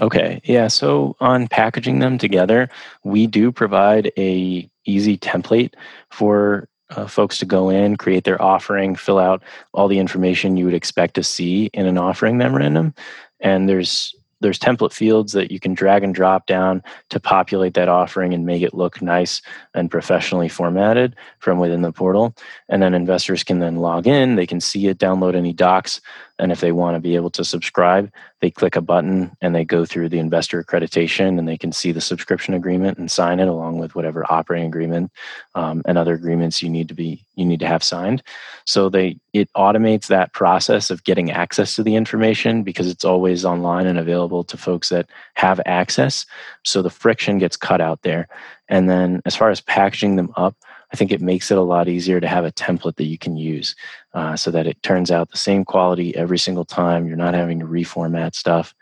Okay. 0.00 0.40
Yeah. 0.44 0.68
So 0.68 1.16
on 1.20 1.48
packaging 1.48 1.98
them 1.98 2.18
together, 2.18 2.68
we 3.04 3.26
do 3.26 3.50
provide 3.50 4.12
a 4.16 4.68
easy 4.84 5.18
template 5.18 5.74
for 6.10 6.68
uh, 6.90 7.06
folks 7.06 7.38
to 7.38 7.44
go 7.44 7.68
in, 7.68 7.96
create 7.96 8.24
their 8.24 8.40
offering, 8.40 8.96
fill 8.96 9.18
out 9.18 9.42
all 9.74 9.88
the 9.88 9.98
information 9.98 10.56
you 10.56 10.64
would 10.64 10.74
expect 10.74 11.14
to 11.14 11.22
see 11.22 11.66
in 11.74 11.86
an 11.86 11.98
offering 11.98 12.38
memorandum. 12.38 12.94
And 13.40 13.68
there's 13.68 14.14
there's 14.40 14.58
template 14.58 14.92
fields 14.92 15.32
that 15.32 15.50
you 15.50 15.58
can 15.58 15.74
drag 15.74 16.04
and 16.04 16.14
drop 16.14 16.46
down 16.46 16.82
to 17.10 17.18
populate 17.18 17.74
that 17.74 17.88
offering 17.88 18.32
and 18.32 18.46
make 18.46 18.62
it 18.62 18.74
look 18.74 19.02
nice 19.02 19.42
and 19.74 19.90
professionally 19.90 20.48
formatted 20.48 21.16
from 21.40 21.58
within 21.58 21.82
the 21.82 21.92
portal. 21.92 22.34
And 22.68 22.80
then 22.80 22.94
investors 22.94 23.42
can 23.42 23.58
then 23.58 23.76
log 23.76 24.06
in, 24.06 24.36
they 24.36 24.46
can 24.46 24.60
see 24.60 24.86
it, 24.86 24.98
download 24.98 25.34
any 25.34 25.52
docs, 25.52 26.00
and 26.38 26.52
if 26.52 26.60
they 26.60 26.72
want 26.72 26.94
to 26.94 27.00
be 27.00 27.16
able 27.16 27.30
to 27.30 27.44
subscribe, 27.44 28.12
they 28.40 28.50
click 28.50 28.76
a 28.76 28.80
button 28.80 29.36
and 29.40 29.54
they 29.54 29.64
go 29.64 29.84
through 29.84 30.08
the 30.08 30.18
investor 30.18 30.62
accreditation 30.62 31.38
and 31.38 31.48
they 31.48 31.58
can 31.58 31.72
see 31.72 31.90
the 31.90 32.00
subscription 32.00 32.54
agreement 32.54 32.98
and 32.98 33.10
sign 33.10 33.40
it 33.40 33.48
along 33.48 33.78
with 33.78 33.94
whatever 33.94 34.24
operating 34.30 34.68
agreement 34.68 35.10
um, 35.54 35.82
and 35.86 35.98
other 35.98 36.14
agreements 36.14 36.62
you 36.62 36.68
need 36.68 36.88
to 36.88 36.94
be 36.94 37.24
you 37.34 37.44
need 37.44 37.60
to 37.60 37.66
have 37.66 37.82
signed. 37.82 38.22
So 38.64 38.88
they 38.88 39.18
it 39.32 39.50
automates 39.56 40.06
that 40.06 40.32
process 40.32 40.90
of 40.90 41.04
getting 41.04 41.30
access 41.30 41.74
to 41.76 41.82
the 41.82 41.96
information 41.96 42.62
because 42.62 42.88
it's 42.88 43.04
always 43.04 43.44
online 43.44 43.86
and 43.86 43.98
available 43.98 44.44
to 44.44 44.56
folks 44.56 44.88
that 44.90 45.08
have 45.34 45.60
access. 45.66 46.26
So 46.64 46.82
the 46.82 46.90
friction 46.90 47.38
gets 47.38 47.56
cut 47.56 47.80
out 47.80 48.02
there. 48.02 48.28
And 48.68 48.88
then 48.88 49.22
as 49.24 49.34
far 49.34 49.50
as 49.50 49.60
packaging 49.60 50.16
them 50.16 50.32
up, 50.36 50.56
I 50.92 50.96
think 50.96 51.12
it 51.12 51.20
makes 51.20 51.50
it 51.50 51.58
a 51.58 51.62
lot 51.62 51.88
easier 51.88 52.20
to 52.20 52.28
have 52.28 52.44
a 52.44 52.52
template 52.52 52.96
that 52.96 53.04
you 53.04 53.18
can 53.18 53.36
use 53.36 53.76
uh, 54.14 54.36
so 54.36 54.50
that 54.50 54.66
it 54.66 54.82
turns 54.82 55.10
out 55.10 55.30
the 55.30 55.36
same 55.36 55.64
quality 55.64 56.16
every 56.16 56.38
single 56.38 56.64
time. 56.64 57.06
You're 57.06 57.16
not 57.16 57.34
having 57.34 57.60
to 57.60 57.66
reformat 57.66 58.34
stuff. 58.34 58.74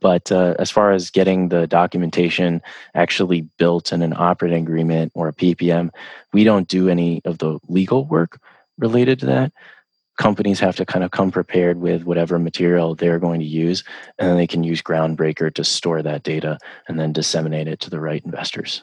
But 0.00 0.30
uh, 0.30 0.54
as 0.58 0.70
far 0.70 0.92
as 0.92 1.10
getting 1.10 1.48
the 1.48 1.66
documentation 1.66 2.60
actually 2.94 3.42
built 3.58 3.92
in 3.92 4.02
an 4.02 4.12
operating 4.16 4.62
agreement 4.62 5.12
or 5.14 5.28
a 5.28 5.32
PPM, 5.32 5.90
we 6.32 6.44
don't 6.44 6.68
do 6.68 6.88
any 6.88 7.22
of 7.24 7.38
the 7.38 7.58
legal 7.68 8.04
work 8.04 8.38
related 8.78 9.18
to 9.20 9.26
that. 9.26 9.52
Companies 10.18 10.60
have 10.60 10.76
to 10.76 10.86
kind 10.86 11.04
of 11.04 11.10
come 11.10 11.30
prepared 11.30 11.78
with 11.78 12.04
whatever 12.04 12.38
material 12.38 12.94
they're 12.94 13.18
going 13.18 13.40
to 13.40 13.46
use, 13.46 13.84
and 14.18 14.28
then 14.28 14.36
they 14.36 14.46
can 14.46 14.62
use 14.62 14.82
Groundbreaker 14.82 15.52
to 15.54 15.64
store 15.64 16.02
that 16.02 16.22
data 16.22 16.58
and 16.88 16.98
then 16.98 17.12
disseminate 17.12 17.68
it 17.68 17.80
to 17.80 17.90
the 17.90 18.00
right 18.00 18.24
investors. 18.24 18.82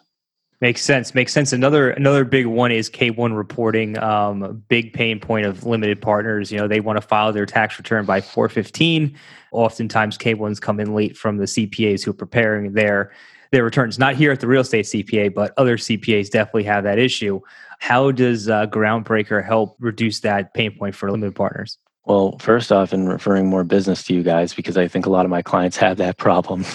Makes 0.63 0.81
sense. 0.83 1.13
Makes 1.13 1.33
sense. 1.33 1.51
Another 1.51 1.89
another 1.89 2.23
big 2.23 2.45
one 2.45 2.71
is 2.71 2.89
K1 2.89 3.35
reporting. 3.35 3.99
Um, 3.99 4.63
big 4.69 4.93
pain 4.93 5.19
point 5.19 5.45
of 5.45 5.65
limited 5.65 6.01
partners. 6.01 6.53
You 6.53 6.57
know, 6.57 6.69
they 6.69 6.79
want 6.79 6.95
to 6.95 7.01
file 7.05 7.33
their 7.33 7.45
tax 7.45 7.77
return 7.77 8.05
by 8.05 8.21
415. 8.21 9.13
Oftentimes, 9.51 10.17
K1s 10.17 10.61
come 10.61 10.79
in 10.79 10.95
late 10.95 11.17
from 11.17 11.35
the 11.35 11.43
CPAs 11.43 12.05
who 12.05 12.11
are 12.11 12.13
preparing 12.13 12.71
their 12.71 13.11
their 13.51 13.65
returns. 13.65 13.99
Not 13.99 14.15
here 14.15 14.31
at 14.31 14.39
the 14.39 14.47
real 14.47 14.61
estate 14.61 14.85
CPA, 14.85 15.33
but 15.33 15.53
other 15.57 15.75
CPAs 15.75 16.29
definitely 16.29 16.63
have 16.63 16.85
that 16.85 16.97
issue. 16.97 17.41
How 17.79 18.11
does 18.11 18.47
uh, 18.47 18.67
Groundbreaker 18.67 19.45
help 19.45 19.75
reduce 19.81 20.21
that 20.21 20.53
pain 20.53 20.77
point 20.79 20.95
for 20.95 21.11
limited 21.11 21.35
partners? 21.35 21.77
Well, 22.05 22.37
first 22.39 22.71
off, 22.71 22.91
in 22.91 23.07
referring 23.07 23.47
more 23.47 23.63
business 23.63 24.03
to 24.03 24.13
you 24.13 24.23
guys, 24.23 24.53
because 24.53 24.77
I 24.77 24.89
think 24.89 25.05
a 25.05 25.09
lot 25.09 25.25
of 25.25 25.31
my 25.31 25.41
clients 25.41 25.77
have 25.83 25.97
that 25.97 26.17
problem. 26.17 26.65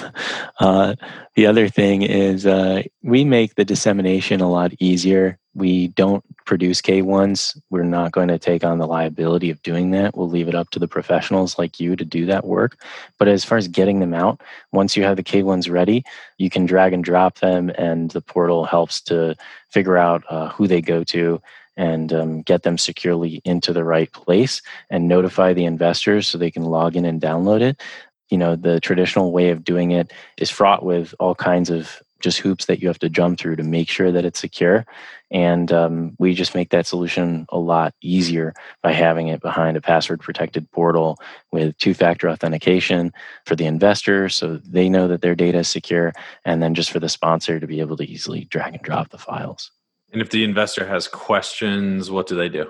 Uh, 0.59 0.95
the 1.35 1.47
other 1.47 1.69
thing 1.69 2.03
is 2.03 2.47
uh, 2.47 2.83
we 3.03 3.25
make 3.25 3.55
the 3.55 3.65
dissemination 3.65 4.41
a 4.41 4.51
lot 4.51 4.73
easier. 4.81 5.39
We 5.55 5.89
don't 5.89 6.25
produce 6.47 6.81
K1s. 6.81 7.61
We're 7.69 7.83
not 7.83 8.13
going 8.13 8.29
to 8.29 8.39
take 8.39 8.65
on 8.65 8.79
the 8.79 8.87
liability 8.87 9.51
of 9.51 9.63
doing 9.63 9.91
that. 9.91 10.17
We'll 10.17 10.31
leave 10.31 10.49
it 10.49 10.55
up 10.55 10.71
to 10.71 10.79
the 10.79 10.89
professionals 10.89 11.59
like 11.59 11.79
you 11.79 11.95
to 11.97 12.05
do 12.05 12.25
that 12.27 12.47
work. 12.47 12.81
But 13.19 13.29
as 13.29 13.45
far 13.45 13.59
as 13.59 13.69
getting 13.69 14.01
them 14.01 14.15
out, 14.15 14.41
once 14.73 14.97
you 14.97 15.03
have 15.03 15.17
the 15.17 15.23
K1s 15.23 15.71
ready, 15.71 16.05
you 16.39 16.49
can 16.49 16.65
drag 16.65 16.93
and 16.93 17.05
drop 17.05 17.41
them, 17.41 17.71
and 17.77 18.11
the 18.13 18.23
portal 18.23 18.65
helps 18.65 19.01
to 19.03 19.37
figure 19.69 19.99
out 19.99 20.23
uh, 20.31 20.49
who 20.49 20.67
they 20.67 20.81
go 20.81 21.05
to 21.05 21.41
and 21.79 22.13
um, 22.13 22.43
get 22.43 22.65
them 22.65 22.77
securely 22.77 23.41
into 23.47 23.73
the 23.73 23.85
right 23.85 24.13
place 24.13 24.61
and 24.91 25.09
notify 25.09 25.55
the 25.55 25.65
investors 25.65 26.29
so 26.29 26.37
they 26.37 26.51
can 26.51 26.65
log 26.65 26.95
in 26.95 27.07
and 27.07 27.23
download 27.23 27.63
it 27.63 27.81
you 28.29 28.37
know 28.37 28.57
the 28.57 28.81
traditional 28.81 29.33
way 29.33 29.49
of 29.49 29.65
doing 29.65 29.93
it 29.93 30.13
is 30.37 30.51
fraught 30.51 30.85
with 30.85 31.15
all 31.19 31.35
kinds 31.35 31.71
of 31.71 32.03
just 32.21 32.39
hoops 32.39 32.67
that 32.67 32.81
you 32.81 32.89
have 32.89 32.99
to 32.99 33.09
jump 33.09 33.39
through 33.39 33.57
to 33.57 33.63
make 33.63 33.89
sure 33.89 34.11
that 34.11 34.25
it's 34.25 34.41
secure. 34.41 34.85
And 35.31 35.71
um, 35.73 36.17
we 36.19 36.35
just 36.35 36.55
make 36.55 36.71
that 36.71 36.87
solution 36.87 37.47
a 37.51 37.59
lot 37.59 37.95
easier 38.01 38.55
by 38.83 38.93
having 38.93 39.29
it 39.29 39.41
behind 39.41 39.77
a 39.77 39.81
password 39.81 40.21
protected 40.21 40.71
portal 40.73 41.19
with 41.53 41.77
two 41.79 41.95
factor 41.95 42.29
authentication 42.29 43.13
for 43.45 43.55
the 43.55 43.67
investor 43.67 44.29
so 44.29 44.57
they 44.57 44.89
know 44.89 45.07
that 45.09 45.21
their 45.21 45.35
data 45.35 45.59
is 45.59 45.69
secure. 45.69 46.13
And 46.45 46.63
then 46.63 46.75
just 46.75 46.91
for 46.91 46.99
the 46.99 47.09
sponsor 47.09 47.61
to 47.61 47.67
be 47.67 47.81
able 47.81 47.97
to 47.99 48.11
easily 48.11 48.45
drag 48.45 48.75
and 48.75 48.83
drop 48.83 49.11
the 49.11 49.19
files. 49.19 49.71
And 50.13 50.23
if 50.23 50.31
the 50.31 50.45
investor 50.45 50.87
has 50.87 51.07
questions, 51.09 52.11
what 52.11 52.27
do 52.27 52.37
they 52.37 52.49
do? 52.49 52.69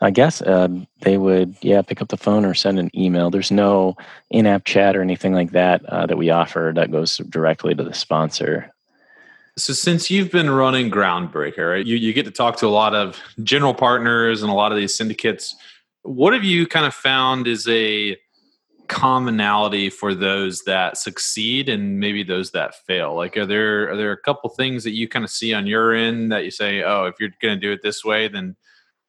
I 0.00 0.10
guess 0.10 0.42
um, 0.46 0.86
they 1.00 1.18
would, 1.18 1.56
yeah, 1.62 1.80
pick 1.82 2.02
up 2.02 2.08
the 2.08 2.16
phone 2.16 2.44
or 2.44 2.54
send 2.54 2.78
an 2.78 2.90
email. 2.94 3.30
There's 3.30 3.50
no 3.50 3.96
in-app 4.30 4.64
chat 4.64 4.96
or 4.96 5.02
anything 5.02 5.32
like 5.32 5.52
that 5.52 5.84
uh, 5.86 6.06
that 6.06 6.18
we 6.18 6.30
offer 6.30 6.72
that 6.74 6.90
goes 6.90 7.18
directly 7.28 7.74
to 7.74 7.82
the 7.82 7.94
sponsor. 7.94 8.70
So, 9.56 9.72
since 9.72 10.10
you've 10.10 10.32
been 10.32 10.50
running 10.50 10.90
Groundbreaker, 10.90 11.70
right, 11.70 11.86
you, 11.86 11.96
you 11.96 12.12
get 12.12 12.24
to 12.24 12.32
talk 12.32 12.56
to 12.56 12.66
a 12.66 12.68
lot 12.68 12.94
of 12.94 13.20
general 13.44 13.72
partners 13.72 14.42
and 14.42 14.50
a 14.50 14.54
lot 14.54 14.72
of 14.72 14.78
these 14.78 14.96
syndicates. 14.96 15.54
What 16.02 16.34
have 16.34 16.44
you 16.44 16.66
kind 16.66 16.86
of 16.86 16.92
found 16.92 17.46
is 17.46 17.66
a 17.68 18.16
commonality 18.88 19.90
for 19.90 20.14
those 20.14 20.62
that 20.62 20.96
succeed 20.96 21.68
and 21.68 21.98
maybe 21.98 22.22
those 22.22 22.50
that 22.52 22.74
fail? 22.86 23.14
Like, 23.14 23.36
are 23.36 23.46
there 23.46 23.90
are 23.90 23.96
there 23.96 24.12
a 24.12 24.16
couple 24.20 24.50
things 24.50 24.84
that 24.84 24.92
you 24.92 25.08
kind 25.08 25.24
of 25.24 25.30
see 25.30 25.54
on 25.54 25.66
your 25.66 25.94
end 25.94 26.32
that 26.32 26.44
you 26.44 26.50
say, 26.50 26.82
oh, 26.82 27.04
if 27.04 27.14
you're 27.18 27.30
going 27.40 27.54
to 27.54 27.60
do 27.60 27.72
it 27.72 27.82
this 27.82 28.04
way, 28.04 28.28
then 28.28 28.56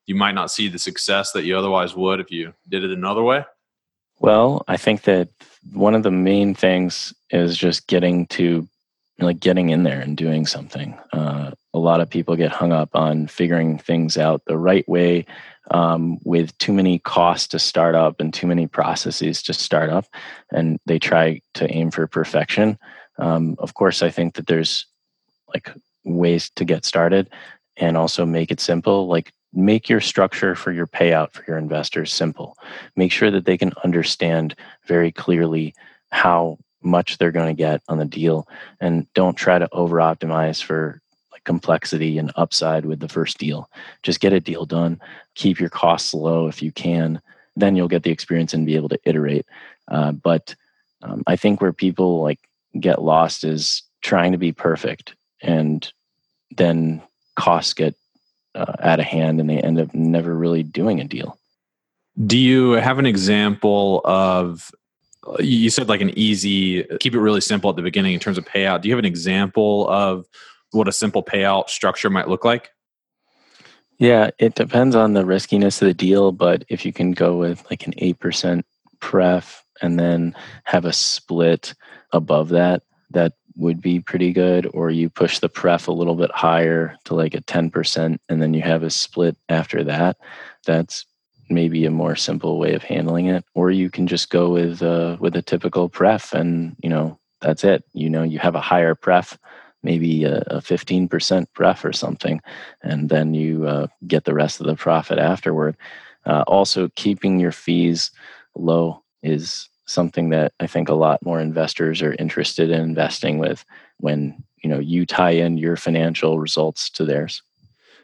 you 0.06 0.16
might 0.16 0.36
not 0.36 0.52
see 0.52 0.68
the 0.68 0.80
success 0.80 1.32
that 1.32 1.46
you 1.46 1.58
otherwise 1.58 1.96
would 1.96 2.20
if 2.20 2.32
you 2.32 2.54
did 2.70 2.84
it 2.84 2.92
another 2.92 3.24
way? 3.24 3.44
Well, 4.20 4.64
I 4.68 4.78
think 4.78 5.04
that 5.04 5.30
one 5.74 5.96
of 5.96 6.04
the 6.04 6.12
main 6.12 6.56
things 6.56 7.14
is 7.32 7.58
just 7.58 7.88
getting 7.88 8.28
to 8.28 8.68
like 9.20 9.40
getting 9.40 9.70
in 9.70 9.84
there 9.84 10.02
and 10.02 10.18
doing 10.18 10.46
something. 10.46 10.98
Uh, 11.14 11.52
a 11.76 11.78
lot 11.78 12.00
of 12.00 12.10
people 12.10 12.38
get 12.38 12.52
hung 12.52 12.72
up 12.72 12.90
on 12.96 13.28
figuring 13.28 13.78
things 13.78 14.18
out 14.18 14.46
the 14.46 14.58
right 14.58 14.88
way 14.88 15.26
um, 15.72 16.18
with 16.24 16.58
too 16.58 16.72
many 16.72 17.00
costs 17.00 17.48
to 17.50 17.60
start 17.60 17.96
up 17.96 18.22
and 18.22 18.34
too 18.34 18.48
many 18.48 18.66
processes 18.66 19.44
to 19.44 19.54
start 19.54 19.90
up, 19.90 20.06
and 20.54 20.80
they 20.86 20.98
try 20.98 21.42
to 21.56 21.70
aim 21.70 21.92
for 21.92 22.08
perfection. 22.08 22.78
Um, 23.18 23.56
of 23.60 23.74
course, 23.74 24.02
I 24.02 24.10
think 24.10 24.36
that 24.36 24.48
there's 24.48 24.86
like 25.54 25.70
ways 26.06 26.50
to 26.52 26.64
get 26.64 26.86
started 26.86 27.30
and 27.76 27.98
also 27.98 28.26
make 28.26 28.52
it 28.52 28.62
simple. 28.62 29.08
Like 29.08 29.34
make 29.52 29.90
your 29.90 30.02
structure 30.02 30.56
for 30.56 30.72
your 30.72 30.88
payout 30.88 31.32
for 31.32 31.44
your 31.46 31.58
investors 31.58 32.14
simple. 32.14 32.58
Make 32.96 33.12
sure 33.12 33.32
that 33.32 33.46
they 33.46 33.58
can 33.58 33.74
understand 33.84 34.56
very 34.86 35.12
clearly 35.12 35.74
how 36.12 36.58
much 36.82 37.18
they're 37.18 37.32
going 37.32 37.54
to 37.54 37.60
get 37.60 37.82
on 37.90 37.98
the 37.98 38.06
deal 38.06 38.48
and 38.80 39.12
don't 39.14 39.36
try 39.36 39.60
to 39.60 39.68
over 39.74 39.98
optimize 39.98 40.62
for 40.62 41.02
complexity 41.46 42.18
and 42.18 42.32
upside 42.36 42.86
with 42.86 43.00
the 43.00 43.10
first 43.10 43.38
deal. 43.38 43.70
Just 44.04 44.20
get 44.20 44.34
a 44.34 44.40
deal 44.40 44.66
done, 44.66 45.00
keep 45.36 45.60
your 45.60 45.70
costs 45.70 46.14
low 46.14 46.48
if 46.48 46.62
you 46.62 46.72
can, 46.72 47.22
then 47.56 47.76
you'll 47.76 47.88
get 47.88 48.04
the 48.04 48.12
experience 48.12 48.54
and 48.54 48.66
be 48.66 48.76
able 48.76 48.90
to 48.90 49.00
iterate. 49.06 49.46
Uh, 49.88 50.12
but 50.12 50.56
um, 51.02 51.24
I 51.28 51.36
think 51.36 51.62
where 51.62 51.74
people 51.74 52.22
like 52.22 52.40
get 52.80 53.02
lost 53.02 53.44
is 53.44 53.84
trying 54.02 54.32
to 54.32 54.38
be 54.38 54.52
perfect 54.52 55.16
and 55.42 55.92
then 56.56 57.02
costs 57.36 57.74
get 57.74 57.96
uh, 58.56 58.74
out 58.80 59.00
of 59.00 59.06
hand 59.06 59.40
and 59.40 59.50
they 59.50 59.60
end 59.60 59.80
up 59.80 59.94
never 59.94 60.36
really 60.36 60.64
doing 60.64 61.00
a 61.00 61.06
deal. 61.06 61.38
Do 62.26 62.38
you 62.38 62.72
have 62.72 62.98
an 63.00 63.06
example 63.06 64.02
of 64.06 64.72
uh, 65.28 65.38
you 65.40 65.70
said 65.70 65.90
like 65.90 66.02
an 66.02 66.18
easy 66.18 66.84
keep 67.00 67.14
it 67.14 67.20
really 67.20 67.42
simple 67.42 67.70
at 67.70 67.76
the 67.76 67.82
beginning 67.82 68.14
in 68.14 68.20
terms 68.20 68.38
of 68.38 68.46
payout. 68.46 68.82
Do 68.82 68.88
you 68.88 68.94
have 68.94 69.00
an 69.00 69.06
example 69.06 69.90
of 69.90 70.26
what 70.76 70.88
a 70.88 70.92
simple 70.92 71.24
payout 71.24 71.70
structure 71.70 72.10
might 72.10 72.30
look 72.30 72.46
like? 72.46 72.70
Yeah, 73.98 74.32
it 74.40 74.56
depends 74.56 74.96
on 74.96 75.14
the 75.14 75.26
riskiness 75.26 75.82
of 75.82 75.88
the 75.88 75.94
deal, 75.94 76.32
but 76.32 76.66
if 76.68 76.86
you 76.86 76.92
can 76.92 77.14
go 77.14 77.38
with 77.38 77.66
like 77.70 77.88
an 77.88 77.94
8% 77.94 78.64
pref 79.00 79.64
and 79.82 79.98
then 79.98 80.36
have 80.66 80.86
a 80.86 80.94
split 80.94 81.74
above 82.12 82.50
that, 82.50 82.84
that 83.12 83.34
would 83.56 83.82
be 83.82 84.00
pretty 84.00 84.34
good 84.34 84.70
or 84.74 84.90
you 84.90 85.10
push 85.10 85.40
the 85.40 85.50
pref 85.50 85.88
a 85.88 85.94
little 85.94 86.16
bit 86.16 86.32
higher 86.32 86.98
to 87.06 87.16
like 87.16 87.34
a 87.34 87.42
10% 87.42 88.18
and 88.28 88.42
then 88.42 88.54
you 88.54 88.62
have 88.62 88.84
a 88.84 88.90
split 88.90 89.38
after 89.48 89.84
that 89.84 90.18
that's 90.66 91.06
maybe 91.50 91.86
a 91.86 91.92
more 91.92 92.16
simple 92.16 92.60
way 92.60 92.74
of 92.74 92.84
handling 92.84 93.28
it 93.28 93.46
or 93.54 93.72
you 93.72 93.90
can 93.90 94.08
just 94.08 94.30
go 94.30 94.50
with 94.50 94.82
uh, 94.82 95.16
with 95.20 95.36
a 95.36 95.42
typical 95.42 95.88
pref 95.88 96.34
and 96.34 96.76
you 96.84 96.90
know 96.90 97.18
that's 97.40 97.64
it 97.64 97.84
you 97.94 98.10
know 98.10 98.24
you 98.24 98.40
have 98.40 98.56
a 98.56 98.62
higher 98.62 98.96
pref 98.96 99.38
maybe 99.86 100.26
a, 100.26 100.40
a 100.48 100.58
15% 100.58 101.46
pref 101.54 101.86
or 101.86 101.94
something 101.94 102.42
and 102.82 103.08
then 103.10 103.34
you 103.34 103.66
uh, 103.66 103.88
get 104.08 104.26
the 104.26 104.34
rest 104.34 104.60
of 104.60 104.68
the 104.68 104.76
profit 104.76 105.18
afterward 105.18 105.78
uh, 106.26 106.44
also 106.48 106.90
keeping 106.96 107.40
your 107.40 107.52
fees 107.52 108.12
low 108.56 109.02
is 109.24 109.70
something 109.86 110.30
that 110.30 110.54
I 110.60 110.68
think 110.68 110.90
a 110.90 110.96
lot 110.96 111.24
more 111.24 111.40
investors 111.40 112.02
are 112.02 112.16
interested 112.16 112.70
in 112.70 112.82
investing 112.82 113.38
with 113.38 113.64
when 114.00 114.44
you 114.64 114.70
know 114.70 114.80
you 114.80 115.06
tie 115.06 115.32
in 115.32 115.58
your 115.58 115.76
financial 115.76 116.40
results 116.40 116.90
to 116.92 117.06
theirs. 117.06 117.42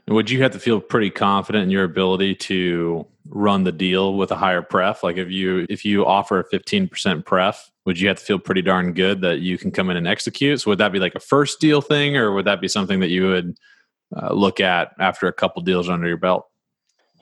Would 0.08 0.30
you 0.30 0.42
have 0.42 0.52
to 0.52 0.60
feel 0.60 0.82
pretty 0.82 1.10
confident 1.10 1.64
in 1.64 1.70
your 1.70 1.84
ability 1.84 2.36
to 2.36 3.06
run 3.30 3.64
the 3.64 3.72
deal 3.72 4.16
with 4.16 4.32
a 4.32 4.36
higher 4.36 4.62
pref? 4.62 5.04
Like 5.04 5.18
if 5.18 5.30
you 5.30 5.66
if 5.70 5.86
you 5.86 6.06
offer 6.06 6.40
a 6.40 6.44
fifteen 6.44 6.88
percent 6.88 7.26
pref, 7.26 7.72
would 7.86 8.00
you 8.00 8.08
have 8.08 8.18
to 8.18 8.26
feel 8.26 8.40
pretty 8.40 8.62
darn 8.62 8.94
good 8.94 9.22
that 9.22 9.40
you 9.40 9.58
can 9.58 9.72
come 9.72 9.90
in 9.90 9.98
and 9.98 10.08
execute? 10.08 10.60
So 10.60 10.72
would 10.72 10.80
that 10.80 10.92
be 10.92 11.00
like 11.00 11.16
a 11.16 11.20
first 11.20 11.60
deal 11.60 11.82
thing, 11.82 12.18
or 12.18 12.34
would 12.34 12.46
that 12.46 12.62
be 12.62 12.68
something 12.68 13.00
that 13.00 13.10
you 13.10 13.28
would 13.28 13.58
uh, 14.16 14.34
look 14.34 14.60
at 14.60 14.92
after 15.00 15.28
a 15.28 15.34
couple 15.34 15.62
deals 15.62 15.88
under 15.88 16.08
your 16.08 16.18
belt? 16.18 16.48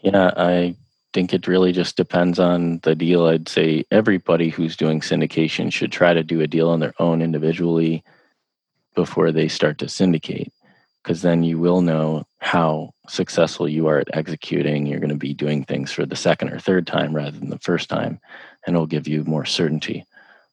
Yeah, 0.01 0.31
I 0.35 0.75
think 1.13 1.33
it 1.33 1.47
really 1.47 1.73
just 1.73 1.97
depends 1.97 2.39
on 2.39 2.79
the 2.83 2.95
deal. 2.95 3.25
I'd 3.25 3.49
say 3.49 3.83
everybody 3.91 4.49
who's 4.49 4.77
doing 4.77 5.01
syndication 5.01 5.71
should 5.71 5.91
try 5.91 6.13
to 6.13 6.23
do 6.23 6.41
a 6.41 6.47
deal 6.47 6.69
on 6.69 6.79
their 6.79 6.93
own 6.99 7.21
individually 7.21 8.03
before 8.95 9.31
they 9.31 9.47
start 9.47 9.77
to 9.79 9.89
syndicate, 9.89 10.51
because 11.03 11.21
then 11.21 11.43
you 11.43 11.57
will 11.57 11.81
know 11.81 12.25
how 12.39 12.91
successful 13.07 13.67
you 13.67 13.87
are 13.87 13.99
at 13.99 14.15
executing. 14.15 14.85
You're 14.85 14.99
going 14.99 15.09
to 15.09 15.15
be 15.15 15.33
doing 15.33 15.63
things 15.63 15.91
for 15.91 16.05
the 16.05 16.15
second 16.15 16.49
or 16.49 16.59
third 16.59 16.87
time 16.87 17.15
rather 17.15 17.37
than 17.37 17.49
the 17.49 17.59
first 17.59 17.89
time, 17.89 18.19
and 18.65 18.75
it'll 18.75 18.85
give 18.85 19.07
you 19.07 19.23
more 19.23 19.45
certainty. 19.45 20.05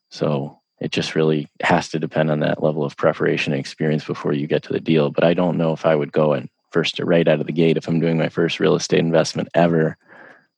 So 0.09 0.59
it 0.79 0.91
just 0.91 1.15
really 1.15 1.47
has 1.61 1.89
to 1.89 1.99
depend 1.99 2.31
on 2.31 2.39
that 2.41 2.63
level 2.63 2.83
of 2.83 2.97
preparation 2.97 3.53
and 3.53 3.59
experience 3.59 4.05
before 4.05 4.33
you 4.33 4.47
get 4.47 4.63
to 4.63 4.73
the 4.73 4.79
deal. 4.79 5.09
But 5.09 5.23
I 5.23 5.33
don't 5.33 5.57
know 5.57 5.73
if 5.73 5.85
I 5.85 5.95
would 5.95 6.11
go 6.11 6.33
and 6.33 6.49
first 6.71 6.99
right 6.99 7.27
out 7.27 7.39
of 7.39 7.47
the 7.47 7.53
gate 7.53 7.77
if 7.77 7.87
I'm 7.87 7.99
doing 7.99 8.17
my 8.17 8.29
first 8.29 8.59
real 8.59 8.75
estate 8.75 8.99
investment 8.99 9.49
ever 9.53 9.97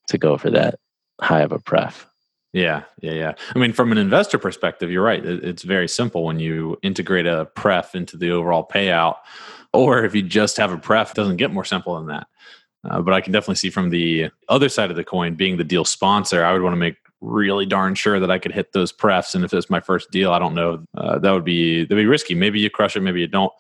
to 0.08 0.18
go 0.18 0.38
for 0.38 0.50
that 0.50 0.80
high 1.22 1.42
of 1.42 1.52
a 1.52 1.60
pref. 1.60 2.06
Yeah, 2.52 2.84
yeah, 3.02 3.12
yeah. 3.12 3.34
I 3.56 3.60
mean, 3.60 3.74
from 3.74 3.92
an 3.92 4.00
investor 4.00 4.40
perspective, 4.40 4.90
you're 4.92 5.04
right. 5.04 5.24
It's 5.24 5.62
very 5.62 5.88
simple 5.88 6.24
when 6.24 6.40
you 6.40 6.78
integrate 6.82 7.28
a 7.28 7.46
pref 7.56 7.94
into 7.94 8.18
the 8.18 8.32
overall 8.32 8.68
payout, 8.68 9.18
or 9.74 10.04
if 10.04 10.16
you 10.16 10.22
just 10.22 10.58
have 10.58 10.72
a 10.72 10.78
pref, 10.78 11.12
it 11.12 11.16
doesn't 11.16 11.38
get 11.38 11.52
more 11.52 11.66
simple 11.66 11.96
than 11.96 12.08
that. 12.08 12.28
Uh, 12.90 13.02
but 13.02 13.14
I 13.14 13.22
can 13.22 13.34
definitely 13.34 13.56
see 13.56 13.70
from 13.70 13.90
the 13.90 14.30
other 14.48 14.70
side 14.70 14.90
of 14.90 14.96
the 14.96 15.04
coin, 15.04 15.36
being 15.36 15.58
the 15.58 15.64
deal 15.64 15.84
sponsor, 15.84 16.46
I 16.46 16.54
would 16.54 16.62
want 16.62 16.74
to 16.74 16.78
make 16.78 16.96
really 17.22 17.66
darn 17.66 17.94
sure 17.94 18.20
that 18.20 18.32
I 18.32 18.40
could 18.40 18.54
hit 18.54 18.72
those 18.72 18.94
prefs. 18.94 19.36
And 19.36 19.44
if 19.44 19.54
it's 19.54 19.70
my 19.70 19.82
first 19.82 20.12
deal, 20.12 20.32
I 20.32 20.40
don't 20.40 20.56
know, 20.56 20.86
uh, 20.96 21.20
that 21.20 21.32
would 21.32 21.44
be 21.44 21.84
that'd 21.84 21.98
be 21.98 22.06
risky. 22.06 22.36
Maybe 22.36 22.62
you 22.62 22.70
crush 22.70 22.96
it, 22.96 23.02
maybe 23.02 23.20
you 23.20 23.28
don't. 23.28 23.52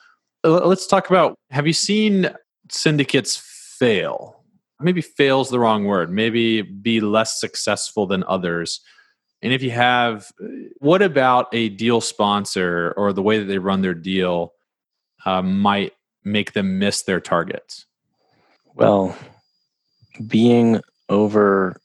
Uh, 0.46 0.66
let's 0.66 0.88
talk 0.88 1.10
about: 1.10 1.36
Have 1.52 1.68
you 1.68 1.74
seen 1.74 2.34
syndicates 2.70 3.36
fail? 3.78 4.40
maybe 4.80 5.02
fails 5.02 5.50
the 5.50 5.60
wrong 5.60 5.86
word, 5.86 6.10
maybe 6.10 6.62
be 6.62 7.02
less 7.02 7.40
successful 7.40 8.06
than 8.06 8.24
others. 8.26 8.82
And 9.42 9.54
if 9.54 9.62
you 9.62 9.72
have, 9.72 10.32
what 10.80 11.02
about 11.02 11.48
a 11.54 11.70
deal 11.70 12.02
sponsor 12.02 12.94
or 12.98 13.14
the 13.14 13.22
way 13.22 13.40
that 13.40 13.46
they 13.46 13.58
run 13.58 13.82
their 13.82 13.94
deal 13.94 14.54
uh, 15.26 15.42
might 15.42 15.94
make 16.24 16.54
them 16.54 16.80
miss 16.80 17.04
their 17.04 17.20
targets? 17.20 17.86
Well, 18.76 19.16
being 20.26 20.82
over 21.08 21.80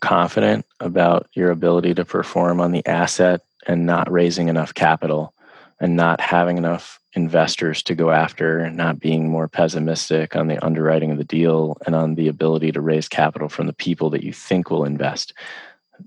confident 0.00 0.66
about 0.80 1.28
your 1.34 1.50
ability 1.50 1.94
to 1.94 2.04
perform 2.04 2.60
on 2.60 2.72
the 2.72 2.86
asset 2.86 3.42
and 3.66 3.86
not 3.86 4.10
raising 4.10 4.48
enough 4.48 4.74
capital 4.74 5.32
and 5.80 5.96
not 5.96 6.20
having 6.20 6.58
enough 6.58 7.00
investors 7.14 7.82
to 7.82 7.94
go 7.94 8.10
after, 8.10 8.60
and 8.60 8.76
not 8.76 9.00
being 9.00 9.28
more 9.28 9.48
pessimistic 9.48 10.34
on 10.34 10.46
the 10.46 10.64
underwriting 10.64 11.10
of 11.10 11.18
the 11.18 11.24
deal 11.24 11.76
and 11.84 11.94
on 11.94 12.14
the 12.14 12.28
ability 12.28 12.72
to 12.72 12.80
raise 12.80 13.08
capital 13.08 13.48
from 13.48 13.66
the 13.66 13.72
people 13.72 14.08
that 14.10 14.22
you 14.22 14.32
think 14.32 14.70
will 14.70 14.84
invest. 14.84 15.34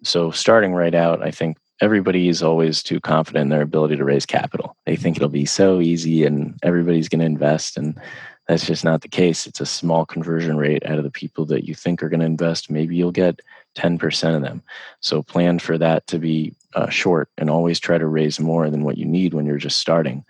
So, 0.01 0.31
starting 0.31 0.73
right 0.73 0.95
out, 0.95 1.21
I 1.21 1.31
think 1.31 1.57
everybody 1.81 2.29
is 2.29 2.41
always 2.41 2.81
too 2.81 2.99
confident 2.99 3.43
in 3.43 3.49
their 3.49 3.61
ability 3.61 3.97
to 3.97 4.03
raise 4.03 4.25
capital. 4.25 4.75
They 4.85 4.95
think 4.95 5.17
it'll 5.17 5.29
be 5.29 5.45
so 5.45 5.81
easy 5.81 6.23
and 6.25 6.57
everybody's 6.63 7.09
going 7.09 7.19
to 7.19 7.25
invest. 7.25 7.77
And 7.77 7.99
that's 8.47 8.65
just 8.65 8.83
not 8.83 9.01
the 9.01 9.07
case. 9.07 9.47
It's 9.47 9.59
a 9.59 9.65
small 9.65 10.05
conversion 10.05 10.57
rate 10.57 10.85
out 10.85 10.97
of 10.97 11.03
the 11.03 11.11
people 11.11 11.45
that 11.47 11.65
you 11.65 11.75
think 11.75 12.01
are 12.01 12.09
going 12.09 12.19
to 12.21 12.25
invest. 12.25 12.69
Maybe 12.69 12.95
you'll 12.95 13.11
get 13.11 13.41
10% 13.75 14.35
of 14.35 14.41
them. 14.41 14.63
So 15.01 15.21
plan 15.21 15.59
for 15.59 15.77
that 15.77 16.07
to 16.07 16.19
be 16.19 16.55
uh, 16.75 16.89
short 16.89 17.29
and 17.37 17.49
always 17.49 17.79
try 17.79 17.97
to 17.97 18.07
raise 18.07 18.39
more 18.39 18.69
than 18.69 18.83
what 18.83 18.97
you 18.97 19.05
need 19.05 19.33
when 19.33 19.45
you're 19.45 19.57
just 19.57 19.79
starting 19.79 20.23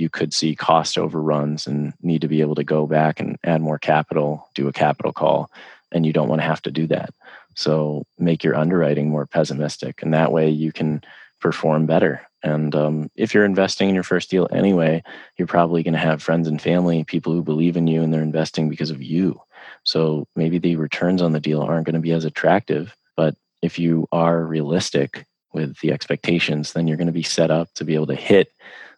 you 0.00 0.08
could 0.08 0.32
see 0.32 0.56
cost 0.56 0.98
overruns 0.98 1.66
and 1.66 1.92
need 2.02 2.22
to 2.22 2.28
be 2.28 2.40
able 2.40 2.54
to 2.54 2.64
go 2.64 2.86
back 2.86 3.20
and 3.20 3.38
add 3.44 3.60
more 3.60 3.78
capital, 3.78 4.48
do 4.54 4.66
a 4.66 4.72
capital 4.72 5.12
call, 5.12 5.50
and 5.92 6.06
you 6.06 6.12
don't 6.12 6.28
want 6.28 6.40
to 6.40 6.46
have 6.46 6.62
to 6.62 6.70
do 6.70 6.86
that. 6.86 7.12
So 7.54 8.04
make 8.18 8.44
your 8.44 8.56
underwriting 8.56 9.08
more 9.10 9.26
pessimistic, 9.26 10.02
and 10.02 10.14
that 10.14 10.32
way 10.32 10.48
you 10.48 10.72
can 10.72 11.02
perform 11.40 11.86
better. 11.86 12.22
And 12.42 12.74
um, 12.74 13.10
if 13.16 13.34
you're 13.34 13.44
investing 13.44 13.88
in 13.88 13.94
your 13.94 14.04
first 14.04 14.30
deal 14.30 14.48
anyway, 14.50 15.02
you're 15.36 15.48
probably 15.48 15.82
going 15.82 15.94
to 15.94 16.00
have 16.00 16.22
friends 16.22 16.48
and 16.48 16.60
family, 16.60 17.04
people 17.04 17.32
who 17.32 17.42
believe 17.42 17.76
in 17.76 17.86
you, 17.86 18.02
and 18.02 18.12
they're 18.12 18.22
investing 18.22 18.68
because 18.68 18.90
of 18.90 19.02
you. 19.02 19.40
So 19.82 20.26
maybe 20.36 20.58
the 20.58 20.76
returns 20.76 21.22
on 21.22 21.32
the 21.32 21.40
deal 21.40 21.60
aren't 21.60 21.86
going 21.86 21.94
to 21.94 22.00
be 22.00 22.12
as 22.12 22.24
attractive, 22.24 22.96
but 23.16 23.34
if 23.62 23.78
you 23.78 24.08
are 24.12 24.44
realistic 24.44 25.26
with 25.52 25.78
the 25.80 25.92
expectations, 25.92 26.72
then 26.72 26.86
you're 26.86 26.96
going 26.96 27.06
to 27.06 27.12
be 27.12 27.22
set 27.22 27.50
up 27.50 27.72
to 27.74 27.84
be 27.84 27.94
able 27.94 28.06
to 28.06 28.14
hit 28.14 28.52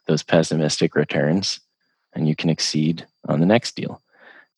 those 0.05 0.23
pessimistic 0.23 0.95
returns 0.95 1.59
and 2.13 2.27
you 2.27 2.35
can 2.35 2.49
exceed 2.49 3.05
on 3.27 3.39
the 3.39 3.45
next 3.45 3.75
deal. 3.75 4.01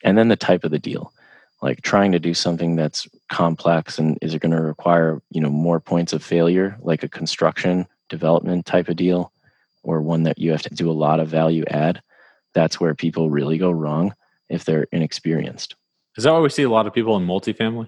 And 0.04 0.18
then 0.18 0.28
the 0.28 0.36
type 0.36 0.64
of 0.64 0.72
the 0.72 0.80
deal, 0.80 1.14
like 1.62 1.82
trying 1.82 2.12
to 2.12 2.20
do 2.20 2.34
something 2.34 2.76
that's 2.76 3.08
complex 3.30 3.98
and 3.98 4.18
is 4.22 4.34
it 4.34 4.40
going 4.40 4.52
to 4.52 4.62
require, 4.62 5.22
you 5.32 5.42
know, 5.42 5.50
more 5.50 5.80
points 5.80 6.14
of 6.14 6.24
failure, 6.24 6.78
like 6.82 7.04
a 7.04 7.10
construction 7.10 7.88
development 8.10 8.66
type 8.66 8.90
of 8.90 8.96
deal, 8.96 9.32
or 9.84 10.02
one 10.02 10.24
that 10.24 10.38
you 10.38 10.52
have 10.52 10.62
to 10.64 10.74
do 10.74 10.90
a 10.90 10.94
lot 10.94 11.20
of 11.20 11.28
value 11.28 11.64
add. 11.70 12.02
That's 12.54 12.80
where 12.80 12.96
people 12.96 13.30
really 13.30 13.58
go 13.58 13.72
wrong 13.72 14.14
if 14.50 14.66
they're 14.66 14.88
inexperienced. 14.92 15.76
Is 16.18 16.24
that 16.24 16.32
why 16.32 16.40
we 16.40 16.50
see 16.50 16.64
a 16.64 16.70
lot 16.70 16.88
of 16.88 16.94
people 16.94 17.18
in 17.18 17.26
multifamily? 17.26 17.88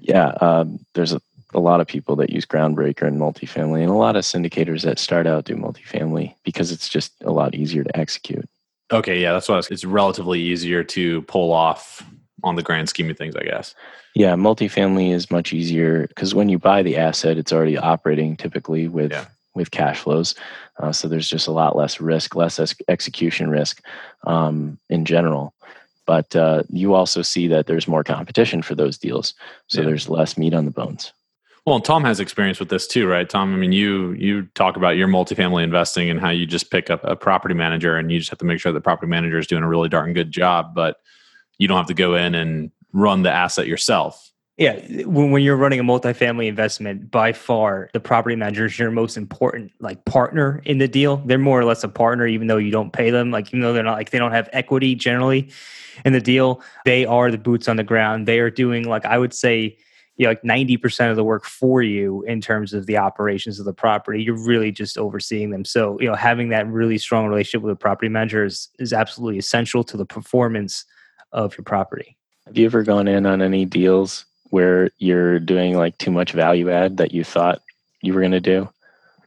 Yeah, 0.00 0.26
uh, 0.26 0.66
there's 0.94 1.12
a 1.12 1.20
a 1.54 1.60
lot 1.60 1.80
of 1.80 1.86
people 1.86 2.16
that 2.16 2.30
use 2.30 2.44
Groundbreaker 2.44 3.06
and 3.06 3.20
multifamily, 3.20 3.80
and 3.80 3.90
a 3.90 3.94
lot 3.94 4.16
of 4.16 4.24
syndicators 4.24 4.82
that 4.82 4.98
start 4.98 5.26
out 5.26 5.44
do 5.44 5.54
multifamily 5.54 6.34
because 6.42 6.72
it's 6.72 6.88
just 6.88 7.12
a 7.22 7.30
lot 7.30 7.54
easier 7.54 7.84
to 7.84 7.96
execute. 7.96 8.48
Okay, 8.92 9.20
yeah, 9.20 9.32
that's 9.32 9.48
why 9.48 9.58
it's 9.58 9.84
relatively 9.84 10.40
easier 10.40 10.82
to 10.84 11.22
pull 11.22 11.52
off 11.52 12.04
on 12.44 12.56
the 12.56 12.62
grand 12.62 12.88
scheme 12.88 13.10
of 13.10 13.18
things, 13.18 13.34
I 13.34 13.42
guess. 13.42 13.74
Yeah, 14.14 14.34
multifamily 14.34 15.12
is 15.12 15.30
much 15.30 15.52
easier 15.52 16.06
because 16.06 16.34
when 16.34 16.48
you 16.48 16.58
buy 16.58 16.82
the 16.82 16.96
asset, 16.96 17.38
it's 17.38 17.52
already 17.52 17.76
operating 17.76 18.36
typically 18.36 18.86
with 18.86 19.10
yeah. 19.10 19.26
with 19.54 19.72
cash 19.72 20.00
flows. 20.00 20.34
Uh, 20.78 20.92
so 20.92 21.08
there's 21.08 21.28
just 21.28 21.48
a 21.48 21.52
lot 21.52 21.74
less 21.74 22.00
risk, 22.00 22.36
less 22.36 22.60
execution 22.88 23.50
risk 23.50 23.82
um, 24.26 24.78
in 24.88 25.04
general. 25.04 25.54
But 26.06 26.36
uh, 26.36 26.64
you 26.68 26.94
also 26.94 27.22
see 27.22 27.48
that 27.48 27.66
there's 27.66 27.88
more 27.88 28.04
competition 28.04 28.62
for 28.62 28.74
those 28.74 28.98
deals, 28.98 29.32
so 29.68 29.80
yeah. 29.80 29.86
there's 29.86 30.08
less 30.08 30.36
meat 30.36 30.54
on 30.54 30.66
the 30.66 30.70
bones. 30.70 31.12
Well, 31.66 31.80
Tom 31.80 32.04
has 32.04 32.20
experience 32.20 32.60
with 32.60 32.68
this 32.68 32.86
too, 32.86 33.06
right? 33.06 33.28
Tom, 33.28 33.54
I 33.54 33.56
mean, 33.56 33.72
you 33.72 34.12
you 34.12 34.42
talk 34.54 34.76
about 34.76 34.96
your 34.96 35.08
multifamily 35.08 35.64
investing 35.64 36.10
and 36.10 36.20
how 36.20 36.28
you 36.28 36.44
just 36.44 36.70
pick 36.70 36.90
up 36.90 37.00
a 37.04 37.16
property 37.16 37.54
manager 37.54 37.96
and 37.96 38.12
you 38.12 38.18
just 38.18 38.30
have 38.30 38.38
to 38.40 38.44
make 38.44 38.60
sure 38.60 38.70
the 38.70 38.82
property 38.82 39.08
manager 39.08 39.38
is 39.38 39.46
doing 39.46 39.62
a 39.62 39.68
really 39.68 39.88
darn 39.88 40.12
good 40.12 40.30
job, 40.30 40.74
but 40.74 40.98
you 41.58 41.68
don't 41.68 41.76
have 41.76 41.86
to 41.86 41.94
go 41.94 42.14
in 42.14 42.34
and 42.34 42.70
run 42.92 43.22
the 43.22 43.30
asset 43.30 43.66
yourself. 43.66 44.32
Yeah, 44.56 44.80
when, 45.04 45.32
when 45.32 45.42
you're 45.42 45.56
running 45.56 45.80
a 45.80 45.82
multifamily 45.82 46.46
investment, 46.46 47.10
by 47.10 47.32
far 47.32 47.90
the 47.92 47.98
property 47.98 48.36
manager 48.36 48.66
is 48.66 48.78
your 48.78 48.92
most 48.92 49.16
important 49.16 49.72
like 49.80 50.04
partner 50.04 50.62
in 50.64 50.78
the 50.78 50.86
deal. 50.86 51.16
They're 51.26 51.38
more 51.38 51.58
or 51.58 51.64
less 51.64 51.82
a 51.82 51.88
partner, 51.88 52.26
even 52.26 52.46
though 52.46 52.58
you 52.58 52.70
don't 52.70 52.92
pay 52.92 53.10
them. 53.10 53.32
Like 53.32 53.48
even 53.48 53.62
though 53.62 53.72
they're 53.72 53.82
not 53.82 53.96
like 53.96 54.10
they 54.10 54.18
don't 54.18 54.30
have 54.30 54.48
equity 54.52 54.94
generally 54.94 55.50
in 56.04 56.12
the 56.12 56.20
deal, 56.20 56.62
they 56.84 57.04
are 57.04 57.32
the 57.32 57.38
boots 57.38 57.66
on 57.66 57.76
the 57.76 57.82
ground. 57.82 58.28
They 58.28 58.38
are 58.38 58.50
doing 58.50 58.84
like 58.84 59.04
I 59.04 59.18
would 59.18 59.34
say 59.34 59.76
you 60.16 60.26
know, 60.26 60.30
like 60.30 60.42
90% 60.42 61.10
of 61.10 61.16
the 61.16 61.24
work 61.24 61.44
for 61.44 61.82
you 61.82 62.22
in 62.22 62.40
terms 62.40 62.72
of 62.72 62.86
the 62.86 62.96
operations 62.96 63.58
of 63.58 63.64
the 63.64 63.72
property. 63.72 64.22
You're 64.22 64.38
really 64.38 64.70
just 64.70 64.96
overseeing 64.96 65.50
them. 65.50 65.64
So, 65.64 65.98
you 66.00 66.08
know, 66.08 66.14
having 66.14 66.50
that 66.50 66.68
really 66.68 66.98
strong 66.98 67.26
relationship 67.26 67.62
with 67.62 67.72
a 67.72 67.76
property 67.76 68.08
manager 68.08 68.44
is, 68.44 68.68
is 68.78 68.92
absolutely 68.92 69.38
essential 69.38 69.82
to 69.82 69.96
the 69.96 70.06
performance 70.06 70.84
of 71.34 71.56
your 71.56 71.64
property. 71.64 72.16
Have 72.46 72.56
you 72.56 72.64
ever 72.66 72.82
gone 72.82 73.06
in 73.06 73.26
on 73.26 73.42
any 73.42 73.66
deals 73.66 74.24
where 74.50 74.90
you're 74.98 75.38
doing 75.38 75.76
like 75.76 75.98
too 75.98 76.10
much 76.10 76.32
value 76.32 76.70
add 76.70 76.96
that 76.96 77.12
you 77.12 77.24
thought 77.24 77.60
you 78.00 78.14
were 78.14 78.20
going 78.20 78.32
to 78.32 78.40
do? 78.40 78.68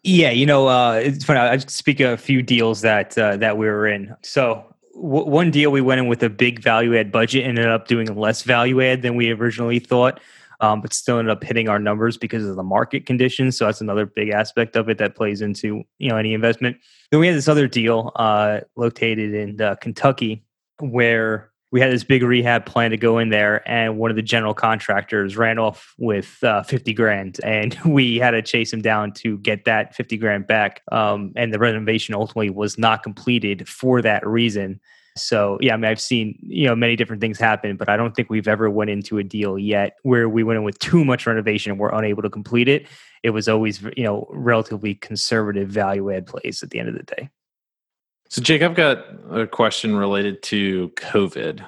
Yeah, 0.03 0.31
you 0.31 0.45
know, 0.45 0.67
uh, 0.67 0.93
it's 0.93 1.23
funny. 1.23 1.39
I 1.39 1.57
speak 1.57 1.99
of 1.99 2.11
a 2.13 2.17
few 2.17 2.41
deals 2.41 2.81
that 2.81 3.17
uh, 3.17 3.37
that 3.37 3.57
we 3.57 3.67
were 3.67 3.87
in. 3.87 4.15
So 4.23 4.63
w- 4.95 5.25
one 5.25 5.51
deal 5.51 5.71
we 5.71 5.81
went 5.81 5.99
in 5.99 6.07
with 6.07 6.23
a 6.23 6.29
big 6.29 6.59
value 6.59 6.97
add 6.97 7.11
budget, 7.11 7.45
ended 7.45 7.67
up 7.67 7.87
doing 7.87 8.15
less 8.15 8.43
value 8.43 8.81
add 8.81 9.01
than 9.01 9.15
we 9.15 9.31
originally 9.31 9.79
thought 9.79 10.19
um, 10.59 10.81
but 10.81 10.93
still 10.93 11.19
ended 11.19 11.31
up 11.31 11.43
hitting 11.43 11.69
our 11.69 11.79
numbers 11.79 12.17
because 12.17 12.45
of 12.45 12.55
the 12.55 12.63
market 12.63 13.05
conditions. 13.05 13.57
So 13.57 13.65
that's 13.65 13.81
another 13.81 14.05
big 14.05 14.29
aspect 14.29 14.75
of 14.75 14.89
it 14.89 14.97
that 14.97 15.15
plays 15.15 15.41
into 15.41 15.83
you 15.99 16.09
know 16.09 16.17
any 16.17 16.33
investment. 16.33 16.77
Then 17.11 17.19
we 17.19 17.27
had 17.27 17.35
this 17.35 17.47
other 17.47 17.67
deal 17.67 18.11
uh, 18.15 18.61
located 18.75 19.33
in 19.33 19.61
uh, 19.61 19.75
Kentucky 19.75 20.43
where 20.79 21.51
we 21.71 21.81
had 21.81 21.91
this 21.91 22.03
big 22.03 22.23
rehab 22.23 22.65
plan 22.65 22.91
to 22.91 22.97
go 22.97 23.17
in 23.17 23.29
there, 23.29 23.67
and 23.69 23.97
one 23.97 24.09
of 24.09 24.15
the 24.15 24.21
general 24.21 24.53
contractors 24.53 25.35
ran 25.35 25.59
off 25.59 25.93
with 25.97 26.41
uh, 26.43 26.63
50 26.63 26.93
grand, 26.93 27.39
and 27.43 27.77
we 27.85 28.17
had 28.17 28.31
to 28.31 28.41
chase 28.41 28.71
him 28.71 28.81
down 28.81 29.11
to 29.13 29.37
get 29.39 29.65
that 29.65 29.95
50 29.95 30.17
grand 30.17 30.47
back. 30.47 30.81
Um, 30.91 31.33
and 31.35 31.53
the 31.53 31.59
renovation 31.59 32.15
ultimately 32.15 32.49
was 32.49 32.77
not 32.77 33.03
completed 33.03 33.67
for 33.67 34.01
that 34.01 34.25
reason. 34.25 34.79
So 35.17 35.57
yeah, 35.61 35.73
I 35.73 35.77
mean, 35.77 35.89
I've 35.89 35.99
seen 35.99 36.37
you 36.41 36.67
know 36.67 36.75
many 36.75 36.95
different 36.95 37.21
things 37.21 37.39
happen, 37.39 37.75
but 37.75 37.89
I 37.89 37.97
don't 37.97 38.15
think 38.15 38.29
we've 38.29 38.47
ever 38.47 38.69
went 38.69 38.89
into 38.89 39.17
a 39.17 39.23
deal 39.23 39.57
yet 39.57 39.97
where 40.03 40.29
we 40.29 40.43
went 40.43 40.57
in 40.57 40.63
with 40.63 40.79
too 40.79 41.03
much 41.03 41.25
renovation 41.25 41.71
and 41.71 41.79
we're 41.79 41.91
unable 41.91 42.21
to 42.21 42.29
complete 42.29 42.67
it. 42.67 42.87
It 43.23 43.31
was 43.31 43.49
always 43.49 43.81
you 43.97 44.03
know 44.03 44.27
relatively 44.29 44.95
conservative 44.95 45.69
value 45.69 46.11
add 46.11 46.27
plays 46.27 46.63
at 46.63 46.69
the 46.69 46.79
end 46.79 46.89
of 46.89 46.95
the 46.95 47.03
day. 47.03 47.29
So 48.29 48.41
Jake, 48.41 48.61
I've 48.61 48.75
got 48.75 49.05
a 49.31 49.47
question 49.47 49.95
related 49.95 50.43
to 50.43 50.89
COVID. 50.95 51.63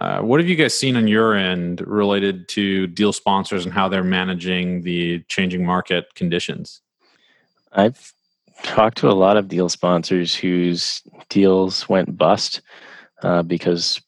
Uh, 0.00 0.20
what 0.22 0.40
have 0.40 0.48
you 0.48 0.56
guys 0.56 0.76
seen 0.76 0.96
on 0.96 1.06
your 1.06 1.34
end 1.34 1.80
related 1.86 2.48
to 2.48 2.88
deal 2.88 3.12
sponsors 3.12 3.64
and 3.64 3.72
how 3.72 3.88
they're 3.88 4.02
managing 4.02 4.82
the 4.82 5.20
changing 5.28 5.64
market 5.64 6.12
conditions? 6.16 6.80
I've 7.72 8.12
talked 8.64 8.98
to 8.98 9.08
a 9.08 9.12
lot 9.12 9.36
of 9.36 9.48
deal 9.48 9.68
sponsors 9.68 10.34
whose 10.34 11.02
deals 11.28 11.88
went 11.88 12.16
bust 12.18 12.60
uh, 13.22 13.42
because 13.42 14.00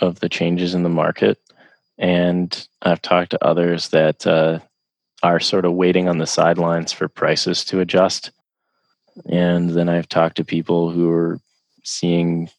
of 0.00 0.20
the 0.20 0.28
changes 0.28 0.74
in 0.74 0.82
the 0.82 0.88
market. 0.90 1.38
And 1.96 2.68
I've 2.82 3.02
talked 3.02 3.30
to 3.30 3.44
others 3.44 3.88
that 3.88 4.26
uh, 4.26 4.60
are 5.22 5.40
sort 5.40 5.64
of 5.64 5.72
waiting 5.72 6.08
on 6.08 6.18
the 6.18 6.26
sidelines 6.26 6.92
for 6.92 7.08
prices 7.08 7.64
to 7.66 7.80
adjust. 7.80 8.30
And 9.26 9.70
then 9.70 9.88
I've 9.88 10.08
talked 10.08 10.36
to 10.36 10.44
people 10.44 10.90
who 10.90 11.10
are 11.10 11.40
seeing 11.84 12.50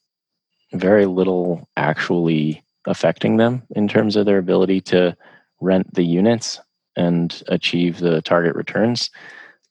very 0.74 1.06
little 1.06 1.67
actually 1.78 2.63
affecting 2.86 3.38
them 3.38 3.63
in 3.76 3.88
terms 3.88 4.15
of 4.15 4.26
their 4.26 4.38
ability 4.38 4.82
to 4.82 5.15
rent 5.60 5.93
the 5.93 6.04
units 6.04 6.60
and 6.95 7.43
achieve 7.48 8.00
the 8.00 8.22
target 8.22 8.56
returns. 8.56 9.10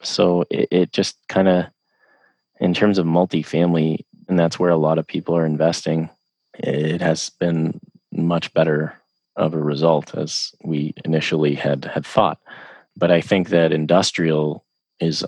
So 0.02 0.44
it, 0.50 0.68
it 0.70 0.92
just 0.92 1.16
kind 1.28 1.48
of, 1.48 1.66
in 2.60 2.74
terms 2.74 2.98
of 2.98 3.06
multifamily, 3.06 4.04
and 4.28 4.38
that's 4.38 4.58
where 4.58 4.70
a 4.70 4.76
lot 4.76 4.98
of 4.98 5.06
people 5.06 5.36
are 5.36 5.46
investing, 5.46 6.10
it 6.54 7.00
has 7.00 7.30
been 7.30 7.80
much 8.12 8.52
better 8.54 8.94
of 9.36 9.54
a 9.54 9.58
result 9.58 10.14
as 10.14 10.52
we 10.64 10.92
initially 11.04 11.54
had 11.54 11.84
had 11.84 12.04
thought. 12.04 12.38
But 12.96 13.12
I 13.12 13.20
think 13.20 13.48
that 13.48 13.72
industrial 13.72 14.64
is 14.98 15.24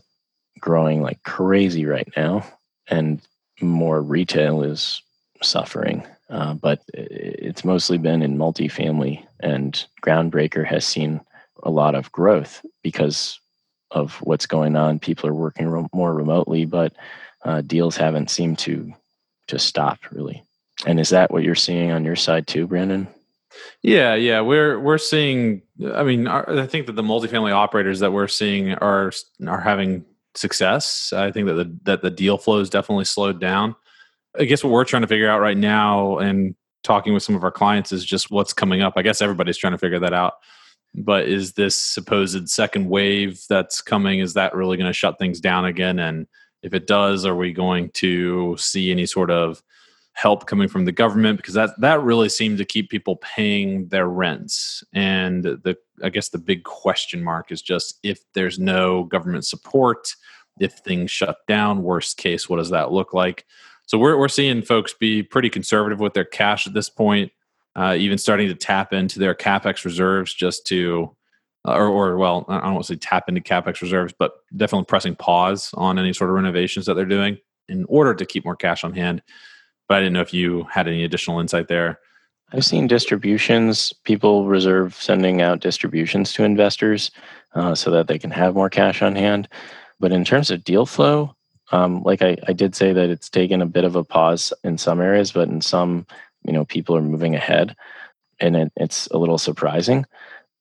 growing 0.61 1.03
like 1.03 1.23
crazy 1.23 1.87
right 1.87 2.09
now, 2.17 2.47
and 2.89 3.21
more 3.61 4.03
retail 4.03 4.63
is 4.63 5.03
suffering. 5.43 6.07
Uh, 6.29 6.55
but 6.55 6.83
it's 6.95 7.65
mostly 7.65 7.99
been 7.99 8.23
in 8.23 8.39
multifamily, 8.39 9.25
and 9.41 9.85
Groundbreaker 10.03 10.65
has 10.65 10.85
seen 10.85 11.21
a 11.63 11.71
lot 11.71 11.95
of 11.95 12.13
growth 12.13 12.65
because 12.83 13.41
of 13.91 14.15
what's 14.23 14.47
going 14.47 14.77
on. 14.77 15.01
People 15.01 15.29
are 15.29 15.35
working 15.35 15.69
re- 15.69 15.89
more 15.93 16.15
remotely, 16.15 16.65
but 16.65 16.93
uh, 17.45 17.63
deals 17.63 17.97
haven't 17.97 18.31
seemed 18.31 18.59
to 18.61 18.93
just 19.49 19.67
stop 19.67 19.99
really. 20.13 20.43
And 20.87 21.01
is 21.01 21.11
that 21.11 21.31
what 21.31 21.43
you're 21.43 21.55
seeing 21.55 21.91
on 21.91 22.05
your 22.05 22.17
side 22.17 22.47
too, 22.47 22.67
Brandon? 22.67 23.09
Yeah, 23.83 24.15
yeah, 24.15 24.41
we're 24.41 24.79
we're 24.79 24.99
seeing. 24.99 25.63
I 25.95 26.05
mean, 26.05 26.29
I 26.29 26.67
think 26.67 26.87
that 26.87 26.93
the 26.95 27.03
multifamily 27.03 27.53
operators 27.53 28.01
that 28.01 28.13
we're 28.13 28.29
seeing 28.29 28.75
are 28.75 29.13
are 29.47 29.61
having 29.61 30.05
success. 30.35 31.13
I 31.13 31.31
think 31.31 31.47
that 31.47 31.55
the 31.55 31.79
that 31.85 32.03
the 32.03 32.11
deal 32.11 32.39
flow 32.39 32.59
is 32.61 32.71
definitely 32.71 33.05
slowed 33.05 33.41
down. 33.41 33.77
I 34.39 34.45
guess 34.45 34.63
what 34.63 34.73
we're 34.73 34.85
trying 34.85 35.03
to 35.03 35.09
figure 35.09 35.29
out 35.29 35.41
right 35.41 35.57
now, 35.57 36.19
and 36.19 36.55
talking 36.83 37.13
with 37.15 37.23
some 37.23 37.35
of 37.35 37.45
our 37.45 37.51
clients, 37.51 37.93
is 37.93 38.05
just 38.05 38.31
what's 38.31 38.53
coming 38.53 38.83
up. 38.83 38.95
I 38.97 39.03
guess 39.03 39.23
everybody's 39.23 39.59
trying 39.59 39.73
to 39.73 39.79
figure 39.79 39.99
that 40.01 40.13
out 40.13 40.35
but 40.95 41.29
is 41.29 41.53
this 41.53 41.77
supposed 41.77 42.49
second 42.49 42.89
wave 42.89 43.41
that's 43.49 43.81
coming 43.81 44.21
is 44.21 44.35
that 44.35 44.55
really 44.55 44.77
going 44.77 44.89
to 44.89 44.93
shut 44.93 45.19
things 45.19 45.41
down 45.41 45.65
again 45.65 45.99
and 45.99 46.27
if 46.63 46.75
it 46.75 46.87
does 46.87 47.25
are 47.25 47.37
we 47.37 47.53
going 47.53 47.91
to 47.91 48.57
see 48.59 48.91
any 48.91 49.07
sort 49.07 49.31
of 49.31 49.63
help 50.21 50.47
coming 50.47 50.69
from 50.69 50.85
the 50.85 50.93
government 50.93 51.37
because 51.37 51.55
that 51.55 51.71
that 51.81 52.03
really 52.03 52.29
seemed 52.29 52.59
to 52.59 52.65
keep 52.65 52.91
people 52.91 53.17
paying 53.17 53.89
their 53.89 54.09
rents 54.09 54.85
and 54.93 55.45
the 55.45 55.77
i 56.03 56.09
guess 56.09 56.29
the 56.29 56.39
big 56.39 56.65
question 56.65 57.23
mark 57.23 57.51
is 57.51 57.63
just 57.63 57.99
if 58.03 58.21
there's 58.35 58.59
no 58.59 59.05
government 59.05 59.47
support 59.47 60.15
if 60.61 60.75
things 60.75 61.11
shut 61.11 61.39
down, 61.49 61.83
worst 61.83 62.19
case, 62.19 62.49
what 62.49 62.59
does 62.59 62.71
that 62.71 62.93
look 62.93 63.13
like? 63.13 63.47
So 63.87 63.99
we're 63.99 64.17
we're 64.17 64.29
seeing 64.29 64.63
folks 64.63 64.95
be 64.95 65.23
pretty 65.23 65.51
conservative 65.51 65.99
with 65.99 66.15
their 66.15 66.25
cash 66.25 66.67
at 66.67 66.75
this 66.75 66.89
point, 66.89 67.33
uh, 67.75 67.97
even 67.99 68.19
starting 68.19 68.47
to 68.49 68.55
tap 68.55 68.93
into 68.93 69.19
their 69.19 69.35
capex 69.35 69.85
reserves 69.85 70.33
just 70.33 70.67
to, 70.69 71.17
uh, 71.67 71.73
or 71.73 71.89
or 71.89 72.17
well, 72.17 72.45
I 72.49 72.61
don't 72.61 72.75
want 72.75 72.87
to 72.87 72.93
say 72.95 72.99
tap 72.99 73.29
into 73.29 73.41
capex 73.41 73.81
reserves, 73.81 74.15
but 74.17 74.33
definitely 74.57 74.85
pressing 74.85 75.17
pause 75.17 75.71
on 75.75 75.99
any 75.99 76.13
sort 76.13 76.31
of 76.31 76.37
renovations 76.37 76.87
that 76.87 76.95
they're 76.95 77.05
doing 77.05 77.39
in 77.69 77.85
order 77.89 78.15
to 78.15 78.27
keep 78.27 78.45
more 78.45 78.57
cash 78.57 78.85
on 78.85 78.95
hand. 78.95 79.23
But 79.91 79.97
I 79.97 80.01
didn't 80.03 80.13
know 80.13 80.21
if 80.21 80.33
you 80.33 80.69
had 80.71 80.87
any 80.87 81.03
additional 81.03 81.41
insight 81.41 81.67
there. 81.67 81.99
I've 82.53 82.65
seen 82.65 82.87
distributions, 82.87 83.93
people 84.05 84.47
reserve 84.47 84.95
sending 84.95 85.43
out 85.43 85.59
distributions 85.59 86.33
to 86.35 86.45
investors 86.45 87.11
uh, 87.57 87.75
so 87.75 87.91
that 87.91 88.07
they 88.07 88.17
can 88.17 88.31
have 88.31 88.55
more 88.55 88.71
cash 88.71 89.03
on 89.03 89.17
hand. 89.17 89.49
But 89.99 90.13
in 90.13 90.25
terms 90.25 90.53
of 90.53 90.63
deal 90.63 90.87
flow, 90.87 91.35
um, 91.73 92.05
like 92.05 92.23
I, 92.23 92.37
I 92.47 92.53
did 92.53 92.77
say 92.77 92.93
that 92.93 93.11
it's 93.11 93.29
taken 93.29 93.61
a 93.61 93.67
bit 93.67 93.83
of 93.83 93.97
a 93.97 94.05
pause 94.05 94.53
in 94.63 94.79
some 94.79 95.01
areas, 95.01 95.33
but 95.33 95.49
in 95.49 95.61
some, 95.61 96.07
you 96.45 96.53
know, 96.53 96.65
people 96.65 96.97
are 96.97 97.03
moving 97.03 97.35
ahead, 97.35 97.75
and 98.39 98.55
it, 98.55 98.73
it's 98.77 99.09
a 99.09 99.19
little 99.19 99.39
surprising. 99.39 100.07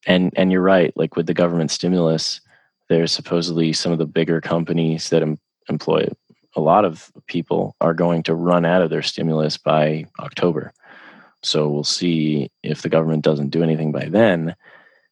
And 0.07 0.33
and 0.37 0.51
you're 0.51 0.63
right. 0.63 0.91
Like 0.97 1.15
with 1.15 1.27
the 1.27 1.35
government 1.35 1.69
stimulus, 1.69 2.41
there's 2.87 3.11
supposedly 3.11 3.73
some 3.73 3.91
of 3.91 3.99
the 3.99 4.07
bigger 4.07 4.41
companies 4.41 5.09
that 5.09 5.21
em- 5.21 5.37
employ 5.69 6.07
a 6.59 6.61
lot 6.61 6.85
of 6.85 7.11
people 7.27 7.75
are 7.79 7.93
going 7.93 8.23
to 8.23 8.35
run 8.35 8.65
out 8.65 8.81
of 8.81 8.89
their 8.89 9.01
stimulus 9.01 9.57
by 9.57 10.05
October. 10.19 10.73
So 11.41 11.69
we'll 11.69 11.83
see 11.83 12.51
if 12.63 12.81
the 12.81 12.89
government 12.89 13.23
doesn't 13.23 13.49
do 13.49 13.63
anything 13.63 13.91
by 13.91 14.09
then. 14.09 14.55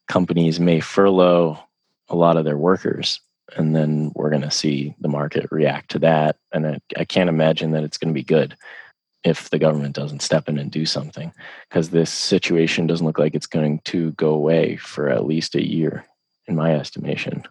Companies 0.08 0.60
may 0.60 0.80
furlough 0.80 1.58
a 2.08 2.16
lot 2.16 2.36
of 2.36 2.44
their 2.44 2.58
workers 2.58 3.20
and 3.56 3.74
then 3.74 4.12
we're 4.14 4.30
going 4.30 4.42
to 4.42 4.50
see 4.50 4.94
the 5.00 5.08
market 5.08 5.46
react 5.50 5.90
to 5.92 5.98
that. 6.00 6.36
And 6.52 6.66
I, 6.66 6.78
I 6.98 7.04
can't 7.04 7.30
imagine 7.30 7.70
that 7.70 7.84
it's 7.84 7.96
going 7.96 8.12
to 8.12 8.18
be 8.18 8.22
good 8.22 8.56
if 9.24 9.50
the 9.50 9.58
government 9.58 9.96
doesn't 9.96 10.22
step 10.22 10.48
in 10.48 10.58
and 10.58 10.70
do 10.70 10.86
something, 10.86 11.32
because 11.68 11.90
this 11.90 12.10
situation 12.10 12.86
doesn't 12.86 13.06
look 13.06 13.18
like 13.18 13.34
it's 13.34 13.46
going 13.46 13.80
to 13.86 14.12
go 14.12 14.30
away 14.30 14.76
for 14.76 15.08
at 15.08 15.26
least 15.26 15.54
a 15.54 15.66
year, 15.66 16.04
in 16.46 16.54
my 16.54 16.74
estimation. 16.74 17.42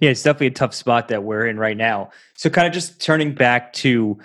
Yeah, 0.00 0.10
it's 0.10 0.22
definitely 0.22 0.48
a 0.48 0.52
tough 0.52 0.74
spot 0.74 1.08
that 1.08 1.22
we're 1.22 1.46
in 1.46 1.58
right 1.58 1.76
now. 1.76 2.10
So, 2.34 2.50
kind 2.50 2.66
of 2.66 2.72
just 2.72 3.00
turning 3.00 3.34
back 3.34 3.72
to 3.74 4.18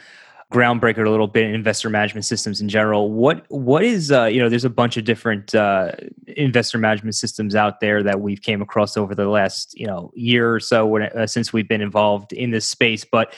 groundbreaker 0.51 1.05
a 1.05 1.09
little 1.09 1.27
bit 1.27 1.45
in 1.45 1.55
investor 1.55 1.89
management 1.89 2.25
systems 2.25 2.61
in 2.61 2.69
general. 2.69 3.11
What 3.11 3.45
what 3.49 3.83
is 3.83 4.11
uh, 4.11 4.25
you 4.25 4.39
know 4.39 4.49
there's 4.49 4.65
a 4.65 4.69
bunch 4.69 4.97
of 4.97 5.03
different 5.03 5.53
uh, 5.55 5.91
investor 6.27 6.77
management 6.77 7.15
systems 7.15 7.55
out 7.55 7.79
there 7.79 8.03
that 8.03 8.21
we've 8.21 8.41
came 8.41 8.61
across 8.61 8.95
over 8.95 9.15
the 9.15 9.27
last 9.27 9.77
you 9.77 9.87
know 9.87 10.11
year 10.15 10.53
or 10.53 10.59
so 10.59 10.85
when, 10.85 11.03
uh, 11.03 11.27
since 11.27 11.51
we've 11.51 11.67
been 11.67 11.81
involved 11.81 12.31
in 12.31 12.51
this 12.51 12.65
space. 12.65 13.03
But 13.03 13.33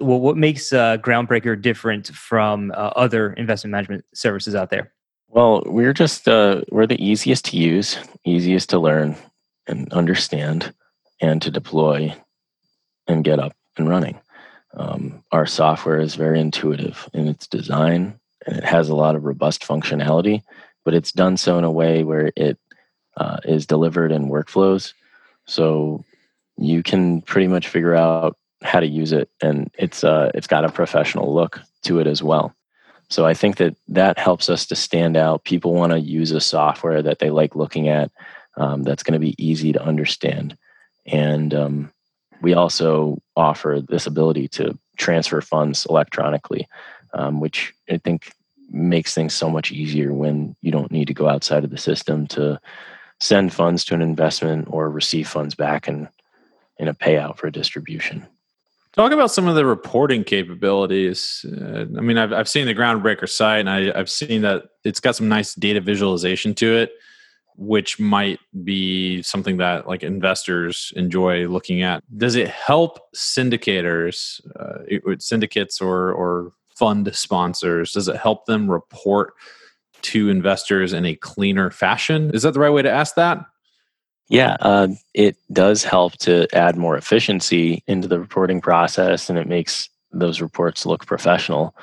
well, 0.00 0.20
what 0.20 0.36
makes 0.36 0.72
uh, 0.72 0.98
Groundbreaker 0.98 1.60
different 1.60 2.08
from 2.08 2.70
uh, 2.72 2.92
other 2.96 3.32
investment 3.34 3.72
management 3.72 4.04
services 4.14 4.54
out 4.54 4.70
there? 4.70 4.92
Well, 5.28 5.62
we're 5.66 5.92
just 5.92 6.28
uh, 6.28 6.62
we're 6.70 6.86
the 6.86 7.02
easiest 7.02 7.46
to 7.46 7.56
use, 7.56 7.98
easiest 8.24 8.70
to 8.70 8.78
learn 8.78 9.16
and 9.66 9.92
understand, 9.92 10.74
and 11.20 11.40
to 11.42 11.50
deploy 11.50 12.14
and 13.06 13.24
get 13.24 13.38
up 13.38 13.52
and 13.76 13.88
running. 13.88 14.18
Um, 14.74 15.24
our 15.32 15.46
software 15.46 15.98
is 15.98 16.14
very 16.14 16.40
intuitive 16.40 17.08
in 17.12 17.26
its 17.26 17.46
design 17.46 18.20
and 18.46 18.56
it 18.56 18.64
has 18.64 18.88
a 18.88 18.94
lot 18.94 19.16
of 19.16 19.24
robust 19.24 19.62
functionality, 19.62 20.42
but 20.84 20.94
it's 20.94 21.12
done 21.12 21.36
so 21.36 21.58
in 21.58 21.64
a 21.64 21.70
way 21.70 22.04
where 22.04 22.32
it 22.36 22.58
uh, 23.16 23.38
is 23.44 23.66
delivered 23.66 24.12
in 24.12 24.30
workflows. 24.30 24.92
So 25.46 26.04
you 26.56 26.82
can 26.82 27.22
pretty 27.22 27.48
much 27.48 27.68
figure 27.68 27.94
out 27.94 28.36
how 28.62 28.80
to 28.80 28.86
use 28.86 29.12
it, 29.12 29.30
and 29.40 29.70
it's 29.78 30.04
uh, 30.04 30.30
it's 30.34 30.46
got 30.46 30.64
a 30.64 30.72
professional 30.72 31.34
look 31.34 31.60
to 31.82 31.98
it 31.98 32.06
as 32.06 32.22
well. 32.22 32.54
So 33.08 33.26
I 33.26 33.34
think 33.34 33.56
that 33.56 33.74
that 33.88 34.18
helps 34.18 34.48
us 34.48 34.66
to 34.66 34.76
stand 34.76 35.16
out. 35.16 35.44
People 35.44 35.74
want 35.74 35.92
to 35.92 35.98
use 35.98 36.30
a 36.30 36.40
software 36.40 37.02
that 37.02 37.18
they 37.18 37.30
like 37.30 37.56
looking 37.56 37.88
at, 37.88 38.10
um, 38.56 38.84
that's 38.84 39.02
going 39.02 39.14
to 39.14 39.26
be 39.26 39.34
easy 39.44 39.72
to 39.72 39.82
understand, 39.82 40.56
and 41.10 41.52
um, 41.54 41.92
we 42.40 42.54
also 42.54 43.20
offer 43.36 43.80
this 43.86 44.06
ability 44.06 44.48
to 44.48 44.78
transfer 44.96 45.40
funds 45.40 45.86
electronically, 45.88 46.68
um, 47.12 47.40
which 47.40 47.72
I 47.90 47.98
think 47.98 48.32
makes 48.70 49.14
things 49.14 49.34
so 49.34 49.50
much 49.50 49.72
easier 49.72 50.12
when 50.12 50.54
you 50.62 50.70
don't 50.70 50.92
need 50.92 51.08
to 51.08 51.14
go 51.14 51.28
outside 51.28 51.64
of 51.64 51.70
the 51.70 51.78
system 51.78 52.26
to 52.28 52.60
send 53.20 53.52
funds 53.52 53.84
to 53.84 53.94
an 53.94 54.02
investment 54.02 54.68
or 54.70 54.88
receive 54.88 55.28
funds 55.28 55.54
back 55.54 55.88
in, 55.88 56.08
in 56.78 56.88
a 56.88 56.94
payout 56.94 57.36
for 57.36 57.48
a 57.48 57.52
distribution. 57.52 58.26
Talk 58.92 59.12
about 59.12 59.30
some 59.30 59.46
of 59.46 59.54
the 59.54 59.64
reporting 59.64 60.24
capabilities. 60.24 61.44
Uh, 61.46 61.86
I 61.96 62.00
mean, 62.00 62.18
I've, 62.18 62.32
I've 62.32 62.48
seen 62.48 62.66
the 62.66 62.74
Groundbreaker 62.74 63.28
site 63.28 63.60
and 63.60 63.70
I, 63.70 63.92
I've 63.96 64.10
seen 64.10 64.42
that 64.42 64.64
it's 64.84 65.00
got 65.00 65.16
some 65.16 65.28
nice 65.28 65.54
data 65.54 65.80
visualization 65.80 66.54
to 66.56 66.76
it 66.76 66.92
which 67.60 68.00
might 68.00 68.40
be 68.64 69.20
something 69.22 69.58
that 69.58 69.86
like 69.86 70.02
investors 70.02 70.94
enjoy 70.96 71.46
looking 71.46 71.82
at. 71.82 72.02
Does 72.16 72.34
it 72.34 72.48
help 72.48 72.98
syndicators, 73.14 74.40
uh, 74.58 75.18
syndicates 75.18 75.78
or 75.78 76.10
or 76.10 76.52
fund 76.74 77.14
sponsors? 77.14 77.92
Does 77.92 78.08
it 78.08 78.16
help 78.16 78.46
them 78.46 78.70
report 78.70 79.34
to 80.00 80.30
investors 80.30 80.94
in 80.94 81.04
a 81.04 81.14
cleaner 81.16 81.70
fashion? 81.70 82.30
Is 82.32 82.44
that 82.44 82.54
the 82.54 82.60
right 82.60 82.70
way 82.70 82.80
to 82.80 82.90
ask 82.90 83.14
that? 83.16 83.44
Yeah, 84.30 84.56
uh, 84.60 84.88
it 85.12 85.36
does 85.52 85.84
help 85.84 86.14
to 86.18 86.46
add 86.56 86.78
more 86.78 86.96
efficiency 86.96 87.84
into 87.86 88.08
the 88.08 88.18
reporting 88.18 88.62
process, 88.62 89.28
and 89.28 89.38
it 89.38 89.48
makes 89.48 89.90
those 90.12 90.40
reports 90.40 90.86
look 90.86 91.04
professional. 91.04 91.76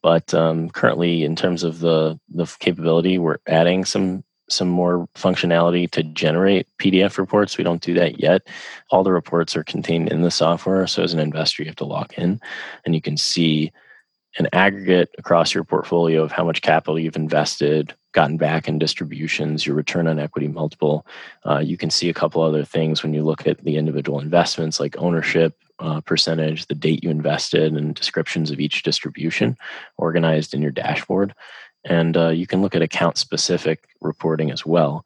But 0.00 0.32
um, 0.32 0.70
currently, 0.70 1.24
in 1.24 1.34
terms 1.34 1.64
of 1.64 1.80
the 1.80 2.20
the 2.28 2.46
capability, 2.60 3.18
we're 3.18 3.38
adding 3.48 3.84
some 3.84 4.22
some 4.48 4.68
more 4.68 5.08
functionality 5.14 5.90
to 5.90 6.02
generate 6.02 6.66
PDF 6.78 7.18
reports. 7.18 7.56
We 7.56 7.64
don't 7.64 7.82
do 7.82 7.94
that 7.94 8.20
yet. 8.20 8.46
All 8.90 9.02
the 9.02 9.12
reports 9.12 9.56
are 9.56 9.64
contained 9.64 10.10
in 10.10 10.22
the 10.22 10.30
software. 10.30 10.86
So 10.86 11.02
as 11.02 11.12
an 11.12 11.20
investor, 11.20 11.62
you 11.62 11.68
have 11.68 11.76
to 11.76 11.84
log 11.84 12.12
in 12.14 12.40
and 12.84 12.94
you 12.94 13.00
can 13.00 13.16
see 13.16 13.72
an 14.38 14.48
aggregate 14.52 15.14
across 15.16 15.54
your 15.54 15.64
portfolio 15.64 16.22
of 16.22 16.32
how 16.32 16.44
much 16.44 16.60
capital 16.60 16.98
you've 16.98 17.16
invested, 17.16 17.94
gotten 18.12 18.36
back 18.36 18.66
in 18.66 18.78
distributions, 18.78 19.64
your 19.64 19.76
return 19.76 20.08
on 20.08 20.18
equity 20.18 20.48
multiple. 20.48 21.06
Uh, 21.46 21.58
you 21.58 21.76
can 21.76 21.90
see 21.90 22.08
a 22.08 22.14
couple 22.14 22.42
other 22.42 22.64
things 22.64 23.02
when 23.02 23.14
you 23.14 23.22
look 23.22 23.46
at 23.46 23.62
the 23.64 23.76
individual 23.76 24.20
investments 24.20 24.80
like 24.80 24.96
ownership 24.98 25.56
uh, 25.78 26.00
percentage, 26.00 26.66
the 26.66 26.74
date 26.74 27.02
you 27.02 27.10
invested, 27.10 27.74
and 27.74 27.94
descriptions 27.94 28.50
of 28.50 28.60
each 28.60 28.82
distribution 28.82 29.56
organized 29.98 30.54
in 30.54 30.62
your 30.62 30.70
dashboard 30.70 31.34
and 31.84 32.16
uh, 32.16 32.28
you 32.28 32.46
can 32.46 32.62
look 32.62 32.74
at 32.74 32.82
account 32.82 33.18
specific 33.18 33.88
reporting 34.00 34.50
as 34.50 34.64
well. 34.64 35.04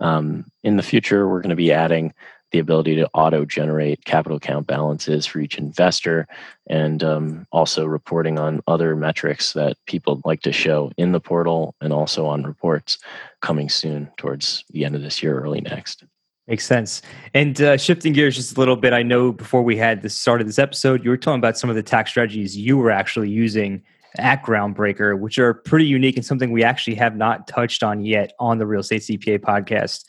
Um, 0.00 0.46
in 0.62 0.76
the 0.76 0.82
future, 0.82 1.28
we're 1.28 1.42
going 1.42 1.50
to 1.50 1.56
be 1.56 1.72
adding 1.72 2.14
the 2.50 2.58
ability 2.58 2.96
to 2.96 3.08
auto 3.14 3.44
generate 3.44 4.04
capital 4.04 4.36
account 4.36 4.66
balances 4.66 5.24
for 5.24 5.38
each 5.40 5.56
investor 5.56 6.26
and 6.68 7.02
um, 7.04 7.46
also 7.52 7.86
reporting 7.86 8.38
on 8.38 8.60
other 8.66 8.96
metrics 8.96 9.52
that 9.52 9.76
people 9.86 10.20
like 10.24 10.42
to 10.42 10.52
show 10.52 10.90
in 10.96 11.12
the 11.12 11.20
portal 11.20 11.74
and 11.80 11.92
also 11.92 12.26
on 12.26 12.42
reports 12.42 12.98
coming 13.40 13.68
soon 13.68 14.10
towards 14.16 14.64
the 14.70 14.84
end 14.84 14.96
of 14.96 15.02
this 15.02 15.22
year, 15.22 15.38
early 15.38 15.60
next. 15.60 16.04
Makes 16.48 16.66
sense. 16.66 17.02
And 17.32 17.60
uh, 17.60 17.76
shifting 17.76 18.12
gears 18.12 18.34
just 18.34 18.56
a 18.56 18.58
little 18.58 18.74
bit, 18.74 18.92
I 18.92 19.04
know 19.04 19.30
before 19.30 19.62
we 19.62 19.76
had 19.76 20.02
the 20.02 20.10
start 20.10 20.40
of 20.40 20.48
this 20.48 20.58
episode, 20.58 21.04
you 21.04 21.10
were 21.10 21.16
talking 21.16 21.38
about 21.38 21.56
some 21.56 21.70
of 21.70 21.76
the 21.76 21.82
tax 21.82 22.10
strategies 22.10 22.56
you 22.56 22.76
were 22.76 22.90
actually 22.90 23.30
using 23.30 23.82
at 24.18 24.42
Groundbreaker, 24.42 25.18
which 25.18 25.38
are 25.38 25.54
pretty 25.54 25.86
unique 25.86 26.16
and 26.16 26.24
something 26.24 26.50
we 26.50 26.64
actually 26.64 26.96
have 26.96 27.16
not 27.16 27.46
touched 27.46 27.82
on 27.82 28.04
yet 28.04 28.32
on 28.38 28.58
the 28.58 28.66
Real 28.66 28.80
Estate 28.80 29.02
CPA 29.02 29.38
podcast. 29.38 30.04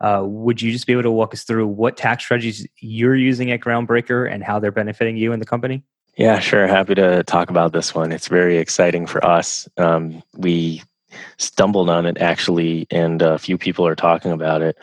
Uh, 0.00 0.22
would 0.24 0.62
you 0.62 0.72
just 0.72 0.86
be 0.86 0.92
able 0.92 1.02
to 1.02 1.10
walk 1.10 1.34
us 1.34 1.44
through 1.44 1.66
what 1.66 1.96
tax 1.96 2.24
strategies 2.24 2.66
you're 2.78 3.16
using 3.16 3.50
at 3.50 3.60
Groundbreaker 3.60 4.30
and 4.32 4.42
how 4.42 4.58
they're 4.58 4.72
benefiting 4.72 5.16
you 5.16 5.32
and 5.32 5.42
the 5.42 5.46
company? 5.46 5.82
Yeah, 6.16 6.38
sure. 6.38 6.66
Happy 6.66 6.94
to 6.94 7.22
talk 7.24 7.50
about 7.50 7.72
this 7.72 7.94
one. 7.94 8.12
It's 8.12 8.28
very 8.28 8.58
exciting 8.58 9.06
for 9.06 9.24
us. 9.24 9.68
Um, 9.76 10.22
we 10.36 10.82
stumbled 11.38 11.90
on 11.90 12.06
it 12.06 12.18
actually, 12.18 12.86
and 12.90 13.20
a 13.20 13.38
few 13.38 13.58
people 13.58 13.86
are 13.86 13.94
talking 13.94 14.32
about 14.32 14.62
it 14.62 14.76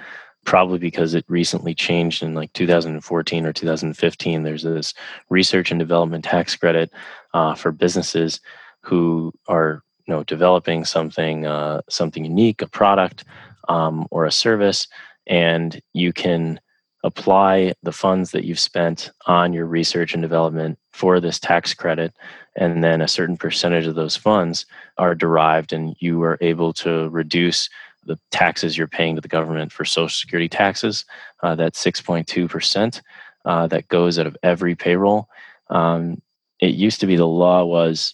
probably 0.48 0.80
because 0.80 1.14
it 1.14 1.26
recently 1.28 1.76
changed 1.76 2.24
in 2.24 2.34
like 2.34 2.54
2014 2.54 3.46
or 3.46 3.52
2015. 3.52 4.44
There's 4.44 4.64
this 4.64 4.94
research 5.30 5.72
and 5.72 5.80
development 5.80 6.24
tax 6.24 6.56
credit 6.56 6.90
uh, 7.34 7.56
for 7.56 7.72
businesses 7.72 8.40
who 8.82 9.34
are 9.48 9.84
you 10.06 10.13
know 10.13 10.24
developing 10.24 10.86
something 10.86 11.46
uh, 11.46 11.82
something 11.90 12.24
unique, 12.24 12.62
a 12.62 12.68
product 12.68 13.24
um, 13.70 14.08
or 14.12 14.26
a 14.26 14.32
service, 14.32 14.88
and 15.28 15.82
you 15.94 16.13
can 16.13 16.60
apply 17.04 17.74
the 17.84 17.92
funds 17.92 18.32
that 18.32 18.44
you've 18.44 18.60
spent 18.60 19.12
on 19.28 19.54
your 19.54 19.66
research 19.66 20.13
and 20.13 20.22
development 20.22 20.80
for 20.92 21.20
this 21.20 21.40
tax 21.40 21.74
credit 21.74 22.13
and 22.56 22.84
then 22.84 23.02
a 23.02 23.08
certain 23.08 23.38
percentage 23.38 23.86
of 23.86 23.94
those 23.94 24.16
funds 24.16 24.66
are 24.98 25.13
derived 25.13 25.72
and 25.72 25.96
you 26.00 26.24
are 26.24 26.40
able 26.42 26.74
to 26.74 27.08
reduce 27.10 27.70
the 28.06 28.20
taxes 28.32 28.78
you're 28.78 28.88
paying 28.88 29.16
to 29.16 29.22
the 29.22 29.28
government 29.28 29.72
for 29.72 29.86
social 29.86 30.10
security 30.10 30.50
taxes 30.50 31.06
uh, 31.44 31.56
that's 31.56 31.84
6.2% 31.84 33.02
uh, 33.46 33.68
that 33.68 33.88
goes 33.88 34.18
out 34.18 34.28
of 34.28 34.38
every 34.44 34.76
payroll. 34.76 35.30
Um, 35.70 36.22
it 36.60 36.74
used 36.74 37.00
to 37.02 37.08
be 37.08 37.15
the 37.15 37.28
law 37.28 37.63
was 37.63 38.13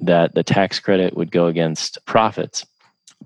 that 0.00 0.34
the 0.34 0.42
tax 0.42 0.80
credit 0.80 1.16
would 1.16 1.30
go 1.30 1.46
against 1.46 2.04
profits, 2.06 2.66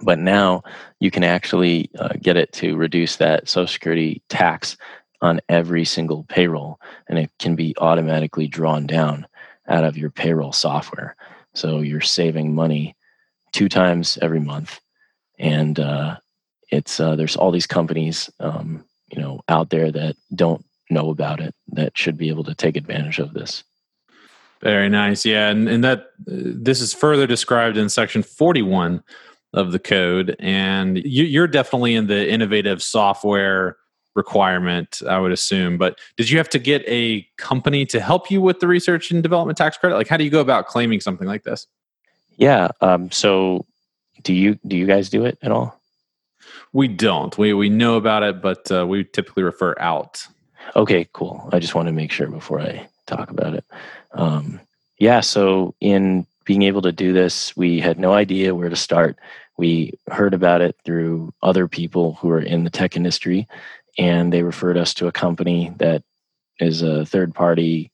but 0.02 0.18
now 0.18 0.62
you 1.00 1.10
can 1.10 1.24
actually 1.24 1.90
uh, 1.98 2.10
get 2.20 2.36
it 2.36 2.52
to 2.52 2.76
reduce 2.76 3.16
that 3.16 3.48
Social 3.48 3.72
Security 3.72 4.22
tax 4.28 4.76
on 5.20 5.40
every 5.48 5.84
single 5.84 6.24
payroll, 6.24 6.78
and 7.08 7.18
it 7.18 7.30
can 7.38 7.56
be 7.56 7.74
automatically 7.78 8.46
drawn 8.46 8.86
down 8.86 9.26
out 9.66 9.84
of 9.84 9.98
your 9.98 10.10
payroll 10.10 10.52
software. 10.52 11.16
So 11.54 11.80
you're 11.80 12.00
saving 12.00 12.54
money 12.54 12.94
two 13.52 13.68
times 13.68 14.18
every 14.22 14.40
month, 14.40 14.80
and 15.38 15.80
uh, 15.80 16.16
it's 16.70 17.00
uh, 17.00 17.16
there's 17.16 17.36
all 17.36 17.50
these 17.50 17.66
companies 17.66 18.30
um, 18.38 18.84
you 19.10 19.20
know 19.20 19.40
out 19.48 19.70
there 19.70 19.90
that 19.90 20.16
don't 20.34 20.64
know 20.90 21.10
about 21.10 21.40
it 21.40 21.54
that 21.68 21.96
should 21.96 22.16
be 22.16 22.28
able 22.28 22.44
to 22.44 22.54
take 22.54 22.76
advantage 22.76 23.18
of 23.18 23.34
this. 23.34 23.64
Very 24.62 24.88
nice. 24.88 25.24
Yeah, 25.24 25.48
and 25.48 25.68
and 25.68 25.84
that 25.84 26.10
this 26.26 26.80
is 26.80 26.92
further 26.92 27.26
described 27.26 27.76
in 27.76 27.88
section 27.88 28.22
41 28.22 29.02
of 29.54 29.72
the 29.72 29.78
code 29.78 30.36
and 30.38 30.98
you, 30.98 31.24
you're 31.24 31.46
definitely 31.46 31.94
in 31.94 32.06
the 32.06 32.30
innovative 32.30 32.82
software 32.82 33.78
requirement, 34.14 35.00
I 35.08 35.18
would 35.18 35.32
assume. 35.32 35.78
But 35.78 35.98
did 36.16 36.28
you 36.28 36.36
have 36.38 36.48
to 36.50 36.58
get 36.58 36.82
a 36.86 37.26
company 37.38 37.86
to 37.86 38.00
help 38.00 38.30
you 38.30 38.42
with 38.42 38.60
the 38.60 38.66
research 38.66 39.10
and 39.10 39.22
development 39.22 39.56
tax 39.56 39.78
credit? 39.78 39.96
Like, 39.96 40.08
how 40.08 40.18
do 40.18 40.24
you 40.24 40.30
go 40.30 40.40
about 40.40 40.66
claiming 40.66 41.00
something 41.00 41.26
like 41.26 41.44
this? 41.44 41.66
Yeah. 42.36 42.68
Um, 42.80 43.10
so, 43.10 43.64
do 44.24 44.34
you 44.34 44.58
do 44.66 44.76
you 44.76 44.86
guys 44.86 45.08
do 45.08 45.24
it 45.24 45.38
at 45.42 45.52
all? 45.52 45.80
We 46.72 46.88
don't. 46.88 47.36
We 47.38 47.54
we 47.54 47.68
know 47.68 47.96
about 47.96 48.22
it, 48.22 48.42
but 48.42 48.70
uh, 48.70 48.86
we 48.86 49.04
typically 49.04 49.44
refer 49.44 49.74
out. 49.78 50.26
Okay, 50.76 51.08
cool. 51.12 51.48
I 51.52 51.60
just 51.60 51.74
want 51.74 51.86
to 51.86 51.92
make 51.92 52.12
sure 52.12 52.26
before 52.26 52.60
I 52.60 52.88
talk 53.08 53.30
about 53.30 53.54
it. 53.54 53.64
Um, 54.12 54.60
yeah. 54.98 55.20
So, 55.20 55.74
in 55.80 56.26
being 56.44 56.62
able 56.62 56.82
to 56.82 56.92
do 56.92 57.12
this, 57.12 57.56
we 57.56 57.80
had 57.80 57.98
no 57.98 58.12
idea 58.12 58.54
where 58.54 58.70
to 58.70 58.76
start. 58.76 59.18
We 59.58 59.92
heard 60.08 60.34
about 60.34 60.60
it 60.60 60.76
through 60.84 61.34
other 61.42 61.68
people 61.68 62.14
who 62.14 62.30
are 62.30 62.40
in 62.40 62.64
the 62.64 62.70
tech 62.70 62.96
industry 62.96 63.48
and 63.98 64.32
they 64.32 64.42
referred 64.42 64.78
us 64.78 64.94
to 64.94 65.08
a 65.08 65.12
company 65.12 65.72
that 65.78 66.02
is 66.60 66.82
a 66.82 67.04
third 67.04 67.34
party 67.34 67.90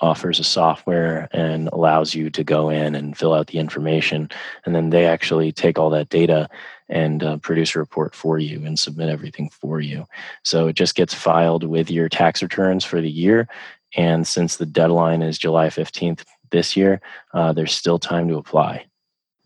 offers 0.00 0.40
a 0.40 0.44
software 0.44 1.28
and 1.32 1.68
allows 1.68 2.14
you 2.14 2.28
to 2.28 2.44
go 2.44 2.68
in 2.68 2.94
and 2.94 3.16
fill 3.16 3.32
out 3.32 3.46
the 3.46 3.58
information 3.58 4.28
and 4.66 4.74
then 4.74 4.90
they 4.90 5.06
actually 5.06 5.52
take 5.52 5.78
all 5.78 5.88
that 5.88 6.08
data 6.08 6.48
and 6.88 7.22
uh, 7.22 7.36
produce 7.38 7.74
a 7.74 7.78
report 7.78 8.14
for 8.14 8.38
you 8.38 8.66
and 8.66 8.78
submit 8.78 9.08
everything 9.08 9.48
for 9.48 9.80
you 9.80 10.04
so 10.42 10.66
it 10.66 10.74
just 10.74 10.94
gets 10.94 11.14
filed 11.14 11.64
with 11.64 11.90
your 11.90 12.08
tax 12.08 12.42
returns 12.42 12.84
for 12.84 13.00
the 13.00 13.10
year 13.10 13.48
and 13.96 14.26
since 14.26 14.56
the 14.56 14.66
deadline 14.66 15.22
is 15.22 15.38
july 15.38 15.68
15th 15.68 16.24
this 16.50 16.76
year 16.76 17.00
uh, 17.32 17.52
there's 17.52 17.72
still 17.72 17.98
time 17.98 18.28
to 18.28 18.36
apply 18.36 18.84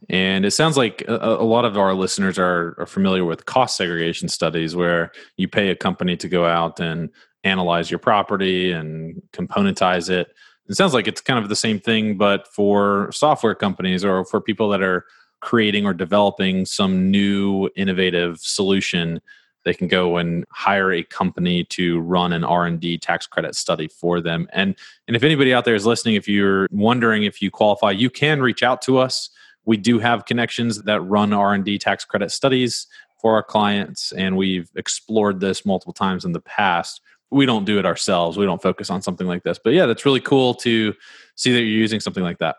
and 0.09 0.45
it 0.45 0.53
sounds 0.53 0.77
like 0.77 1.03
a, 1.09 1.17
a, 1.17 1.45
lot 1.45 1.65
of 1.65 1.77
our 1.77 1.93
listeners 1.93 2.39
are, 2.39 2.77
are 2.79 2.87
familiar 2.87 3.25
with 3.25 3.47
cost 3.47 3.77
segregation 3.77 4.29
studies 4.29 4.77
where 4.77 5.11
you 5.37 5.49
pay 5.49 5.71
a 5.71 5.77
company 5.77 6.17
to 6.19 6.29
go 6.29 6.47
out 6.47 6.79
and 6.79 7.11
analyze 7.45 7.91
your 7.91 7.99
property 7.99 8.71
and 8.73 9.21
componentize 9.33 10.09
it. 10.09 10.29
It 10.69 10.75
sounds 10.77 10.95
like 10.95 11.09
it's 11.09 11.21
kind 11.21 11.43
of 11.43 11.49
the 11.49 11.57
same 11.57 11.81
thing, 11.81 12.17
but 12.17 12.47
for 12.49 13.11
software 13.13 13.55
companies 13.55 14.05
or 14.05 14.25
for 14.25 14.41
people 14.41 14.69
that 14.71 14.83
are 14.83 15.05
creating 15.41 15.87
or 15.87 15.95
developing 15.95 16.67
some 16.67 17.11
new 17.11 17.71
innovative 17.77 18.39
solution 18.39 19.21
they 19.69 19.75
can 19.75 19.87
go 19.87 20.17
and 20.17 20.47
hire 20.51 20.91
a 20.93 21.03
company 21.03 21.63
to 21.63 22.01
run 22.01 22.33
an 22.33 22.43
r&d 22.43 22.97
tax 22.99 23.27
credit 23.27 23.55
study 23.55 23.87
for 23.87 24.19
them. 24.19 24.49
And 24.55 24.75
and 25.07 25.15
if 25.15 25.23
anybody 25.23 25.53
out 25.53 25.67
there 25.67 25.75
is 25.75 25.85
listening 25.85 26.15
if 26.15 26.27
you're 26.27 26.67
wondering 26.71 27.25
if 27.25 27.43
you 27.43 27.51
qualify 27.51 27.91
you 27.91 28.09
can 28.09 28.41
reach 28.41 28.63
out 28.63 28.81
to 28.83 28.97
us. 28.97 29.29
We 29.67 29.77
do 29.77 29.99
have 29.99 30.25
connections 30.25 30.83
that 30.85 31.03
run 31.03 31.35
r&d 31.35 31.79
tax 31.81 32.07
credit 32.07 32.31
studies 32.31 32.87
for 33.21 33.35
our 33.35 33.43
clients 33.43 34.13
and 34.13 34.39
we've 34.39 34.71
explored 34.75 35.41
this 35.41 35.67
multiple 35.67 35.93
times 35.93 36.25
in 36.25 36.33
the 36.33 36.41
past. 36.41 37.03
We 37.31 37.45
don't 37.45 37.67
do 37.67 37.79
it 37.79 37.85
ourselves. 37.85 38.39
We 38.39 38.47
don't 38.47 38.63
focus 38.63 38.89
on 38.89 39.03
something 39.03 39.27
like 39.27 39.43
this. 39.43 39.61
But 39.63 39.75
yeah 39.75 39.85
that's 39.85 40.07
really 40.07 40.21
cool 40.21 40.55
to 40.55 40.95
see 41.35 41.53
that 41.53 41.59
you're 41.59 41.69
using 41.69 42.01
something 42.01 42.25
like 42.25 42.39
that. 42.39 42.57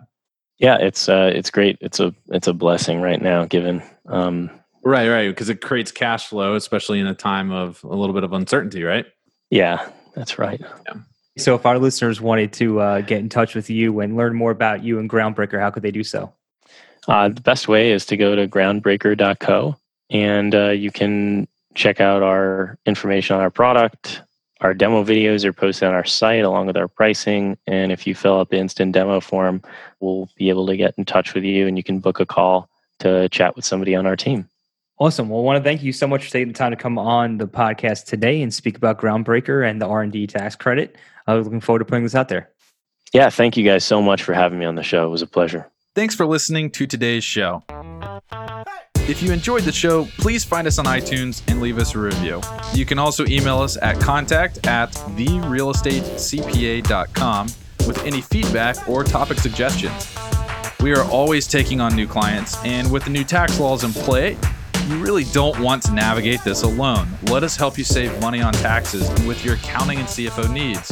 Yeah 0.59 0.77
it's 0.77 1.09
uh 1.09 1.31
it's 1.33 1.49
great. 1.49 1.79
It's 1.81 1.99
a 1.99 2.13
it's 2.27 2.47
a 2.47 2.53
blessing 2.53 3.01
right 3.01 3.19
now 3.19 3.45
given 3.45 3.81
um 4.05 4.51
right 4.83 5.09
right 5.09 5.29
because 5.29 5.49
it 5.49 5.61
creates 5.61 5.91
cash 5.91 6.27
flow 6.27 6.55
especially 6.55 6.99
in 6.99 7.07
a 7.07 7.15
time 7.15 7.51
of 7.51 7.83
a 7.83 7.95
little 7.95 8.13
bit 8.13 8.23
of 8.23 8.33
uncertainty 8.33 8.83
right 8.83 9.05
yeah 9.49 9.89
that's 10.15 10.37
right 10.39 10.61
yeah. 10.61 10.93
so 11.37 11.55
if 11.55 11.65
our 11.65 11.79
listeners 11.79 12.21
wanted 12.21 12.53
to 12.53 12.79
uh, 12.79 13.01
get 13.01 13.19
in 13.19 13.29
touch 13.29 13.55
with 13.55 13.69
you 13.69 13.99
and 13.99 14.15
learn 14.15 14.35
more 14.35 14.51
about 14.51 14.83
you 14.83 14.99
and 14.99 15.09
groundbreaker 15.09 15.59
how 15.59 15.69
could 15.69 15.83
they 15.83 15.91
do 15.91 16.03
so 16.03 16.31
uh, 17.07 17.29
the 17.29 17.41
best 17.41 17.67
way 17.67 17.91
is 17.91 18.05
to 18.05 18.15
go 18.17 18.35
to 18.35 18.47
groundbreaker.co 18.47 19.75
and 20.09 20.55
uh, 20.55 20.69
you 20.69 20.91
can 20.91 21.47
check 21.75 22.01
out 22.01 22.23
our 22.23 22.77
information 22.85 23.35
on 23.35 23.41
our 23.41 23.49
product. 23.49 24.21
Our 24.61 24.73
demo 24.73 25.03
videos 25.03 25.45
are 25.45 25.53
posted 25.53 25.87
on 25.87 25.93
our 25.93 26.05
site 26.05 26.43
along 26.43 26.67
with 26.67 26.75
our 26.75 26.87
pricing. 26.87 27.57
And 27.67 27.91
if 27.91 28.05
you 28.05 28.13
fill 28.13 28.39
out 28.39 28.49
the 28.49 28.57
instant 28.57 28.91
demo 28.91 29.21
form, 29.21 29.61
we'll 29.99 30.29
be 30.35 30.49
able 30.49 30.67
to 30.67 30.75
get 30.75 30.93
in 30.97 31.05
touch 31.05 31.33
with 31.33 31.43
you 31.43 31.67
and 31.67 31.77
you 31.77 31.83
can 31.83 31.99
book 31.99 32.19
a 32.19 32.25
call 32.25 32.69
to 32.99 33.29
chat 33.29 33.55
with 33.55 33.63
somebody 33.63 33.95
on 33.95 34.05
our 34.05 34.17
team. 34.17 34.49
Awesome. 35.01 35.29
Well, 35.29 35.39
I 35.39 35.43
want 35.43 35.55
to 35.57 35.63
thank 35.63 35.81
you 35.81 35.93
so 35.93 36.07
much 36.07 36.25
for 36.25 36.31
taking 36.31 36.49
the 36.49 36.53
time 36.53 36.71
to 36.71 36.75
come 36.75 36.99
on 36.99 37.37
the 37.37 37.47
podcast 37.47 38.03
today 38.05 38.41
and 38.41 38.53
speak 38.53 38.75
about 38.75 38.99
Groundbreaker 38.99 39.65
and 39.65 39.81
the 39.81 39.87
R&D 39.87 40.27
tax 40.27 40.57
credit. 40.57 40.97
I 41.25 41.35
was 41.35 41.45
looking 41.45 41.61
forward 41.61 41.79
to 41.79 41.85
putting 41.85 42.03
this 42.03 42.15
out 42.15 42.27
there. 42.27 42.49
Yeah, 43.13 43.29
thank 43.29 43.55
you 43.55 43.63
guys 43.63 43.85
so 43.85 44.01
much 44.01 44.23
for 44.23 44.33
having 44.33 44.59
me 44.59 44.65
on 44.65 44.75
the 44.75 44.83
show. 44.83 45.07
It 45.07 45.09
was 45.09 45.21
a 45.21 45.27
pleasure. 45.27 45.71
Thanks 45.95 46.15
for 46.15 46.25
listening 46.25 46.69
to 46.71 46.85
today's 46.85 47.23
show. 47.23 47.63
If 49.07 49.23
you 49.23 49.31
enjoyed 49.31 49.63
the 49.63 49.71
show, 49.71 50.03
please 50.17 50.43
find 50.43 50.67
us 50.67 50.77
on 50.77 50.83
iTunes 50.85 51.43
and 51.47 51.61
leave 51.61 51.77
us 51.77 51.95
a 51.95 51.99
review. 51.99 52.41
You 52.73 52.85
can 52.85 52.99
also 52.99 53.25
email 53.25 53.59
us 53.59 53.77
at 53.81 54.01
contact 54.01 54.67
at 54.67 54.91
therealestatecpa.com 54.91 57.47
with 57.87 58.05
any 58.05 58.19
feedback 58.19 58.89
or 58.89 59.05
topic 59.05 59.39
suggestions. 59.39 60.13
We 60.81 60.93
are 60.93 61.05
always 61.05 61.47
taking 61.47 61.79
on 61.79 61.95
new 61.95 62.05
clients, 62.05 62.61
and 62.65 62.91
with 62.91 63.05
the 63.05 63.09
new 63.09 63.23
tax 63.23 63.61
laws 63.61 63.85
in 63.85 63.93
play, 63.93 64.35
you 64.89 64.97
really 64.97 65.23
don't 65.25 65.59
want 65.59 65.83
to 65.83 65.93
navigate 65.93 66.43
this 66.43 66.63
alone. 66.63 67.07
Let 67.23 67.43
us 67.43 67.55
help 67.55 67.77
you 67.77 67.83
save 67.83 68.19
money 68.21 68.41
on 68.41 68.53
taxes 68.53 69.07
with 69.25 69.45
your 69.45 69.53
accounting 69.55 69.99
and 69.99 70.07
CFO 70.07 70.51
needs. 70.51 70.91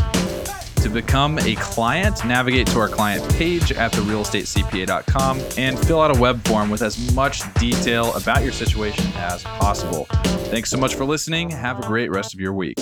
To 0.84 0.90
become 0.90 1.40
a 1.40 1.56
client, 1.56 2.24
navigate 2.24 2.68
to 2.68 2.80
our 2.80 2.88
client 2.88 3.28
page 3.34 3.72
at 3.72 3.92
therealestatecpa.com 3.94 5.42
and 5.58 5.80
fill 5.80 6.00
out 6.00 6.16
a 6.16 6.20
web 6.20 6.48
form 6.48 6.70
with 6.70 6.84
as 6.84 7.14
much 7.14 7.42
detail 7.56 8.14
about 8.14 8.44
your 8.44 8.54
situation 8.54 9.06
as 9.16 9.44
possible. 9.44 10.06
Thanks 10.52 10.70
so 10.70 10.78
much 10.78 10.96
for 10.96 11.04
listening. 11.04 11.50
Have 11.50 11.80
a 11.80 11.88
great 11.88 12.12
rest 12.12 12.34
of 12.36 12.40
your 12.40 12.54
week. 12.54 12.78